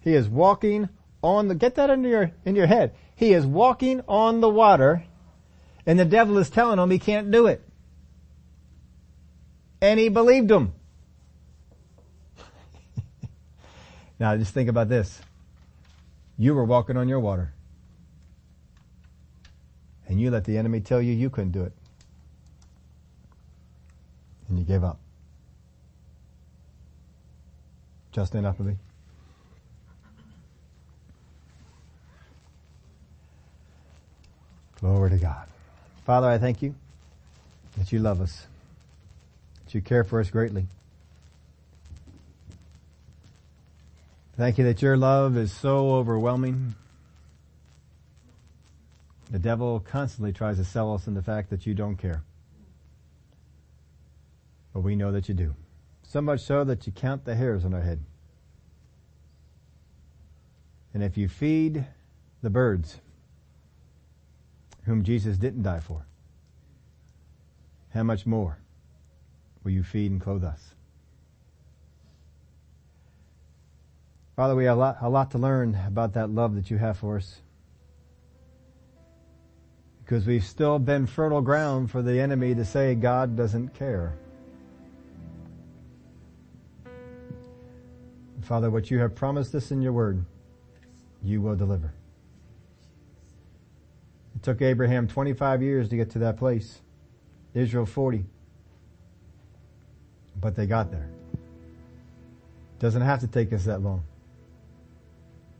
[0.00, 0.88] He is walking
[1.22, 2.94] on the, get that into your, in your head.
[3.14, 5.04] He is walking on the water
[5.84, 7.62] and the devil is telling him he can't do it.
[9.80, 10.72] And he believed him.
[14.18, 15.20] now just think about this.
[16.38, 17.52] You were walking on your water.
[20.08, 21.72] And you let the enemy tell you you couldn't do it.
[24.48, 24.98] And you gave up.
[28.12, 28.76] Just enough of me.
[34.80, 35.48] Glory to God.
[36.04, 36.74] Father, I thank you
[37.76, 38.46] that you love us,
[39.64, 40.66] that you care for us greatly.
[44.36, 46.74] Thank you that your love is so overwhelming.
[49.30, 52.22] The devil constantly tries to sell us in the fact that you don't care.
[54.76, 55.54] But we know that you do.
[56.02, 57.98] So much so that you count the hairs on our head.
[60.92, 61.86] And if you feed
[62.42, 63.00] the birds,
[64.84, 66.04] whom Jesus didn't die for,
[67.94, 68.58] how much more
[69.64, 70.74] will you feed and clothe us?
[74.36, 76.98] Father, we have a lot, a lot to learn about that love that you have
[76.98, 77.40] for us.
[80.04, 84.18] Because we've still been fertile ground for the enemy to say God doesn't care.
[88.46, 90.24] Father, what you have promised us in your word,
[91.20, 91.92] you will deliver.
[94.36, 96.80] It took Abraham 25 years to get to that place.
[97.54, 98.24] Israel 40.
[100.40, 101.08] But they got there.
[102.78, 104.04] Doesn't have to take us that long.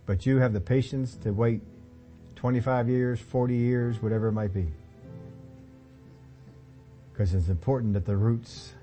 [0.04, 1.62] But you have the patience to wait
[2.36, 4.68] 25 years, 40 years, whatever it might be.
[7.12, 8.74] Because it's important that the roots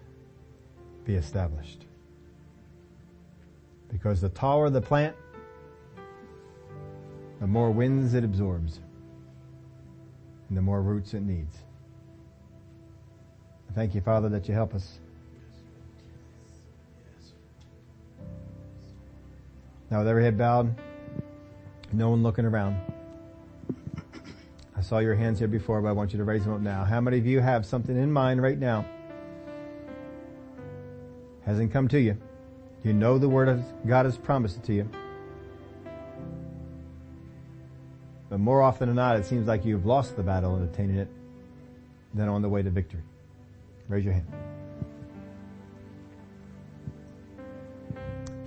[1.05, 1.85] be established.
[3.93, 5.15] Because the taller the plant,
[7.39, 8.79] the more winds it absorbs
[10.49, 11.55] and the more roots it needs.
[13.75, 14.99] Thank you, Father, that you help us.
[19.89, 20.75] Now with every head bowed,
[21.91, 22.79] no one looking around.
[24.75, 26.83] I saw your hands here before, but I want you to raise them up now.
[26.83, 28.85] How many of you have something in mind right now?
[31.45, 32.17] Hasn't come to you.
[32.83, 34.89] You know the word of God has promised it to you.
[38.29, 41.07] But more often than not, it seems like you've lost the battle in attaining it
[42.13, 43.03] than on the way to victory.
[43.87, 44.27] Raise your hand.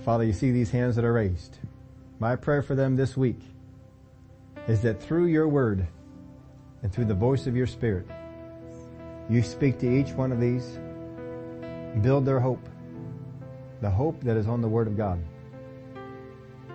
[0.03, 1.57] Father, you see these hands that are raised.
[2.19, 3.39] My prayer for them this week
[4.67, 5.87] is that through your word
[6.83, 8.07] and through the voice of your spirit,
[9.29, 10.79] you speak to each one of these,
[12.01, 12.67] build their hope,
[13.81, 15.19] the hope that is on the word of God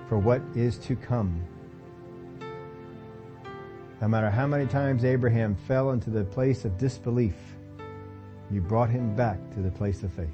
[0.09, 1.43] for what is to come.
[4.01, 7.37] No matter how many times Abraham fell into the place of disbelief,
[8.51, 10.29] you brought him back to the place of faith.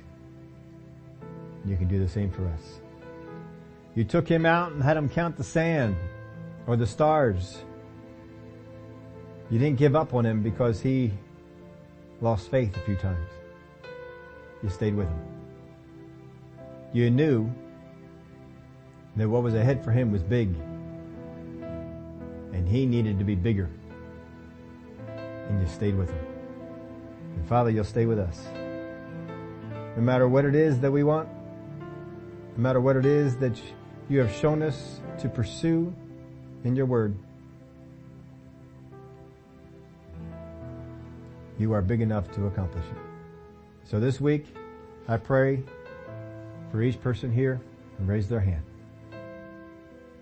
[1.64, 2.80] You can do the same for us.
[3.94, 5.96] You took him out and had him count the sand
[6.66, 7.58] or the stars.
[9.50, 11.12] You didn't give up on him because he
[12.20, 13.28] lost faith a few times.
[14.62, 15.37] You stayed with him.
[16.92, 17.50] You knew
[19.16, 20.54] that what was ahead for him was big
[22.52, 23.70] and he needed to be bigger.
[25.48, 26.26] And you stayed with him.
[27.36, 28.46] And Father, you'll stay with us.
[29.96, 31.28] No matter what it is that we want,
[32.56, 33.60] no matter what it is that
[34.08, 35.94] you have shown us to pursue
[36.64, 37.16] in your word,
[41.58, 43.88] you are big enough to accomplish it.
[43.88, 44.46] So this week,
[45.06, 45.62] I pray
[46.70, 47.60] for each person here
[47.98, 48.62] and raise their hand.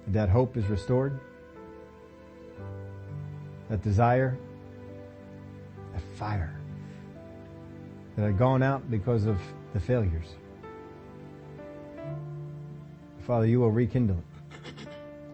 [0.09, 1.19] That hope is restored.
[3.69, 4.39] That desire,
[5.93, 6.57] that fire
[8.17, 9.39] that had gone out because of
[9.75, 10.35] the failures.
[13.27, 14.89] Father, you will rekindle it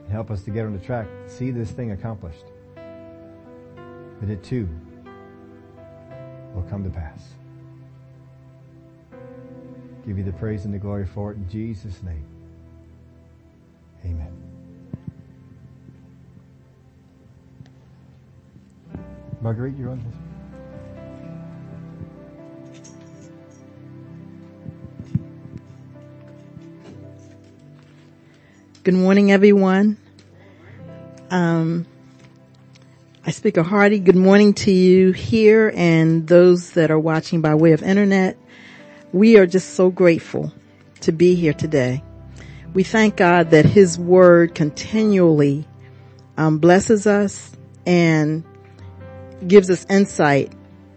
[0.04, 2.44] and help us to get on the track, see this thing accomplished.
[2.74, 4.68] That it too
[6.54, 7.22] will come to pass.
[10.06, 12.24] Give you the praise and the glory for it in Jesus' name.
[14.04, 14.32] Amen.
[19.40, 20.32] Marguerite, you're on this.
[28.82, 29.96] Good morning, everyone.
[31.30, 31.86] Um,
[33.24, 37.54] I speak a hearty good morning to you here and those that are watching by
[37.54, 38.36] way of internet.
[39.12, 40.54] We are just so grateful
[41.02, 42.02] to be here today.
[42.72, 45.68] We thank God that His Word continually
[46.38, 48.42] um, blesses us and
[49.46, 50.50] gives us insight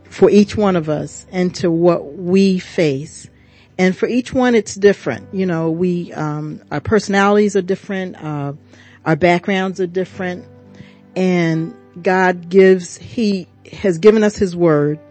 [0.06, 3.30] for each one of us into what we face.
[3.78, 5.34] And for each one, it's different.
[5.34, 8.54] You know, we, um, our personalities are different, uh,
[9.06, 10.46] our backgrounds are different,
[11.18, 15.02] and God gives, He has given us His Word,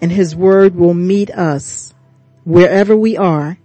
[0.00, 1.91] and His Word will meet us
[2.44, 3.58] wherever we are.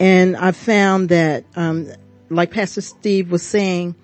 [0.00, 1.88] And I've found that, um,
[2.28, 3.94] like Pastor Steve was saying,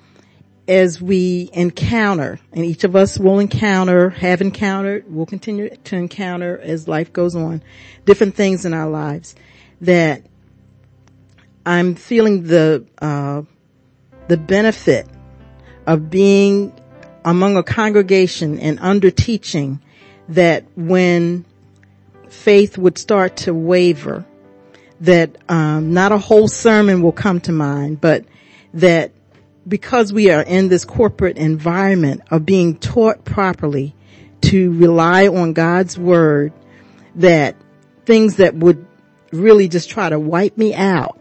[0.69, 6.59] as we encounter, and each of us will encounter, have encountered, will continue to encounter
[6.59, 7.63] as life goes on,
[8.05, 9.35] different things in our lives,
[9.81, 10.23] that
[11.65, 13.43] I'm feeling the, uh,
[14.29, 15.09] the benefit
[15.87, 16.79] of being
[17.25, 19.81] among a congregation and under teaching
[20.29, 21.47] that when
[22.33, 24.25] faith would start to waver,
[25.01, 28.25] that um, not a whole sermon will come to mind, but
[28.75, 29.13] that
[29.67, 33.95] because we are in this corporate environment of being taught properly
[34.41, 36.53] to rely on God's word,
[37.17, 37.57] that
[38.07, 38.87] things that would
[39.33, 41.19] really just try to wipe me out,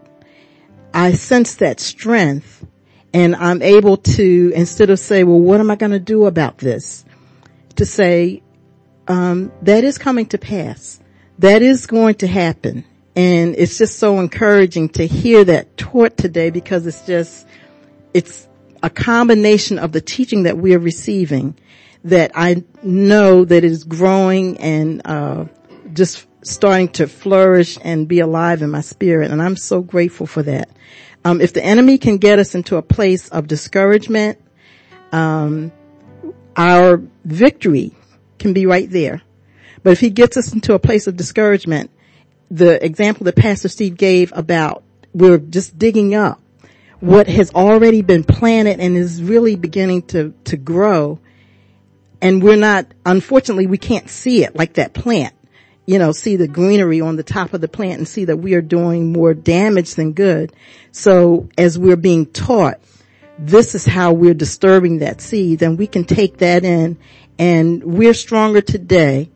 [0.94, 2.66] I sense that strength
[3.12, 6.58] and I'm able to, instead of say, well, what am I going to do about
[6.58, 7.04] this?
[7.76, 8.42] To say,
[9.08, 11.00] um, that is coming to pass.
[11.38, 12.84] That is going to happen.
[13.16, 17.46] And it's just so encouraging to hear that taught today because it's just,
[18.14, 18.46] it's
[18.82, 21.56] a combination of the teaching that we are receiving
[22.04, 25.46] that I know that is growing and, uh,
[25.92, 29.30] just starting to flourish and be alive in my spirit.
[29.30, 30.70] And I'm so grateful for that.
[31.24, 34.38] Um, if the enemy can get us into a place of discouragement,
[35.10, 35.72] um,
[36.56, 37.94] our victory
[38.38, 39.22] can be right there.
[39.82, 41.90] But if he gets us into a place of discouragement,
[42.50, 44.82] the example that Pastor Steve gave about
[45.14, 46.40] we're just digging up
[47.00, 51.18] what has already been planted and is really beginning to, to grow.
[52.20, 55.34] And we're not, unfortunately, we can't see it like that plant.
[55.86, 58.54] You know, see the greenery on the top of the plant and see that we
[58.54, 60.52] are doing more damage than good.
[60.92, 62.80] So as we're being taught,
[63.38, 66.98] this is how we're disturbing that seed, then we can take that in
[67.38, 69.30] and we're stronger today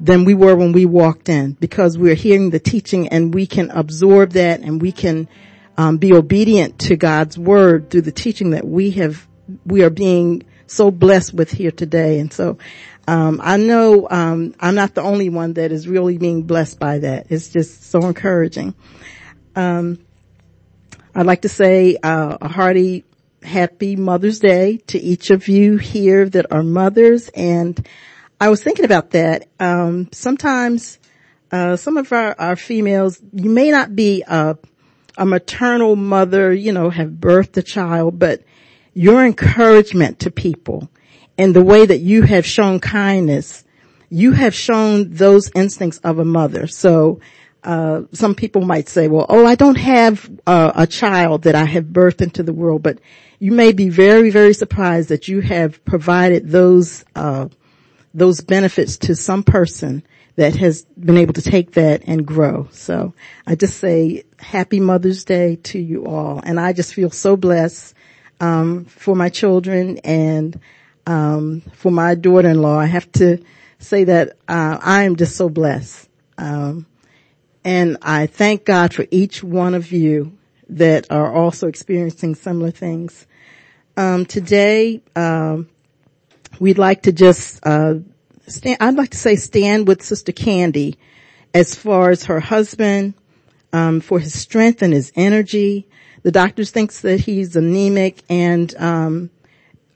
[0.00, 3.70] than we were when we walked in because we're hearing the teaching and we can
[3.70, 5.28] absorb that and we can
[5.76, 9.26] um, be obedient to God's word through the teaching that we have
[9.66, 12.18] we are being so blessed with here today.
[12.18, 12.58] And so
[13.06, 16.98] um, I know um, I'm not the only one that is really being blessed by
[17.00, 17.26] that.
[17.30, 18.74] It's just so encouraging.
[19.54, 19.98] Um,
[21.14, 23.04] I'd like to say uh, a hearty
[23.44, 27.28] happy Mother's Day to each of you here that are mothers.
[27.34, 27.86] And
[28.40, 29.48] I was thinking about that.
[29.60, 30.98] Um, sometimes
[31.52, 34.56] uh, some of our, our females, you may not be a,
[35.16, 38.42] a maternal mother, you know, have birthed a child, but
[38.94, 40.90] your encouragement to people
[41.36, 43.64] and the way that you have shown kindness,
[44.08, 46.66] you have shown those instincts of a mother.
[46.66, 47.20] So
[47.64, 51.64] uh, some people might say, well, oh, I don't have uh, a child that I
[51.64, 52.98] have birthed into the world, but
[53.44, 57.46] you may be very, very surprised that you have provided those, uh,
[58.14, 60.02] those benefits to some person
[60.36, 62.66] that has been able to take that and grow.
[62.72, 63.12] So
[63.46, 66.40] I just say happy Mother's Day to you all.
[66.42, 67.94] And I just feel so blessed,
[68.40, 70.58] um, for my children and,
[71.06, 72.78] um, for my daughter-in-law.
[72.78, 73.44] I have to
[73.78, 76.08] say that, uh, I am just so blessed.
[76.38, 76.86] Um,
[77.62, 80.32] and I thank God for each one of you
[80.70, 83.26] that are also experiencing similar things.
[83.96, 85.68] Um, today, um,
[86.58, 87.96] we'd like to just, uh,
[88.46, 90.98] stand, I'd like to say stand with Sister Candy
[91.52, 93.14] as far as her husband,
[93.72, 95.86] um, for his strength and his energy.
[96.22, 99.30] The doctors thinks that he's anemic and, um,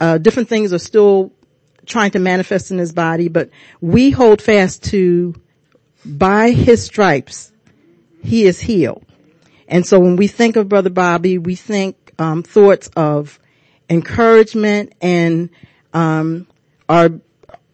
[0.01, 1.33] uh, different things are still
[1.85, 3.51] trying to manifest in his body, but
[3.81, 5.35] we hold fast to
[6.05, 7.51] by his stripes
[8.23, 9.05] he is healed.
[9.67, 13.39] And so when we think of Brother Bobby, we think um, thoughts of
[13.89, 15.51] encouragement and
[15.93, 16.47] um,
[16.89, 17.11] are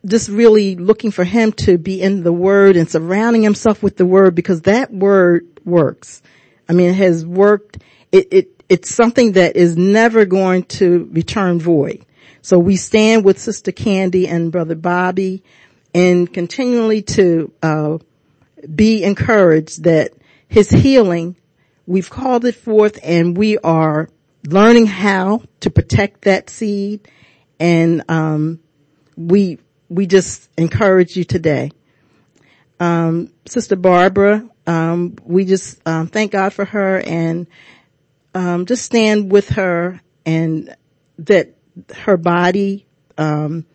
[0.06, 4.06] just really looking for him to be in the Word and surrounding himself with the
[4.06, 6.22] Word because that Word works.
[6.68, 7.78] I mean, it has worked.
[8.12, 12.04] It, it it's something that is never going to return void.
[12.42, 15.42] So we stand with Sister Candy and Brother Bobby
[15.94, 17.98] and continually to uh,
[18.74, 20.12] be encouraged that
[20.48, 21.36] his healing,
[21.86, 24.08] we've called it forth and we are
[24.46, 27.08] learning how to protect that seed
[27.58, 28.60] and um,
[29.16, 29.58] we
[29.88, 31.70] we just encourage you today.
[32.80, 37.46] Um, Sister Barbara, um, we just um, thank God for her and
[38.34, 40.74] um, just stand with her and
[41.18, 41.54] that
[41.94, 43.66] her body um,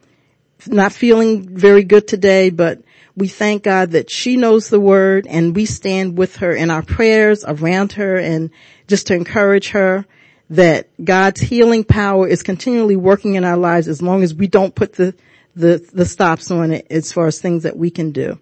[0.67, 2.81] not feeling very good today, but
[3.15, 6.81] we thank God that she knows the word and we stand with her in our
[6.81, 8.49] prayers around her and
[8.87, 10.05] just to encourage her
[10.49, 14.73] that God's healing power is continually working in our lives as long as we don't
[14.73, 15.15] put the,
[15.55, 18.39] the, the stops on it as far as things that we can do.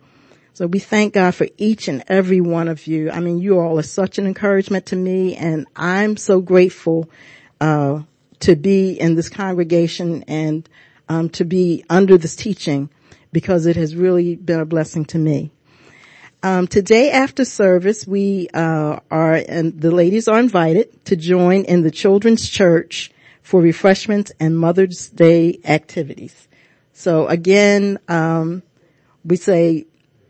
[0.53, 3.11] So we thank God for each and every one of you.
[3.11, 7.09] I mean, you all are such an encouragement to me and I'm so grateful,
[7.61, 8.01] uh,
[8.39, 10.67] to be in this congregation and,
[11.09, 12.89] um, to be under this teaching
[13.31, 15.51] because it has really been a blessing to me.
[16.43, 21.81] Um, today after service, we uh, are and the ladies are invited to join in
[21.81, 23.11] the children's church
[23.41, 26.47] for refreshments and Mother's Day activities.
[26.93, 28.61] So again, um,
[29.25, 29.87] we say,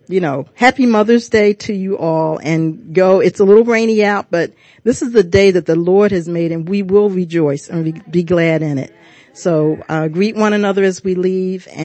[0.07, 3.19] you know, happy Mother's Day to you all and go.
[3.19, 4.53] It's a little rainy out, but
[4.83, 8.23] this is the day that the Lord has made and we will rejoice and be
[8.23, 8.95] glad in it.
[9.33, 11.67] So uh, greet one another as we leave.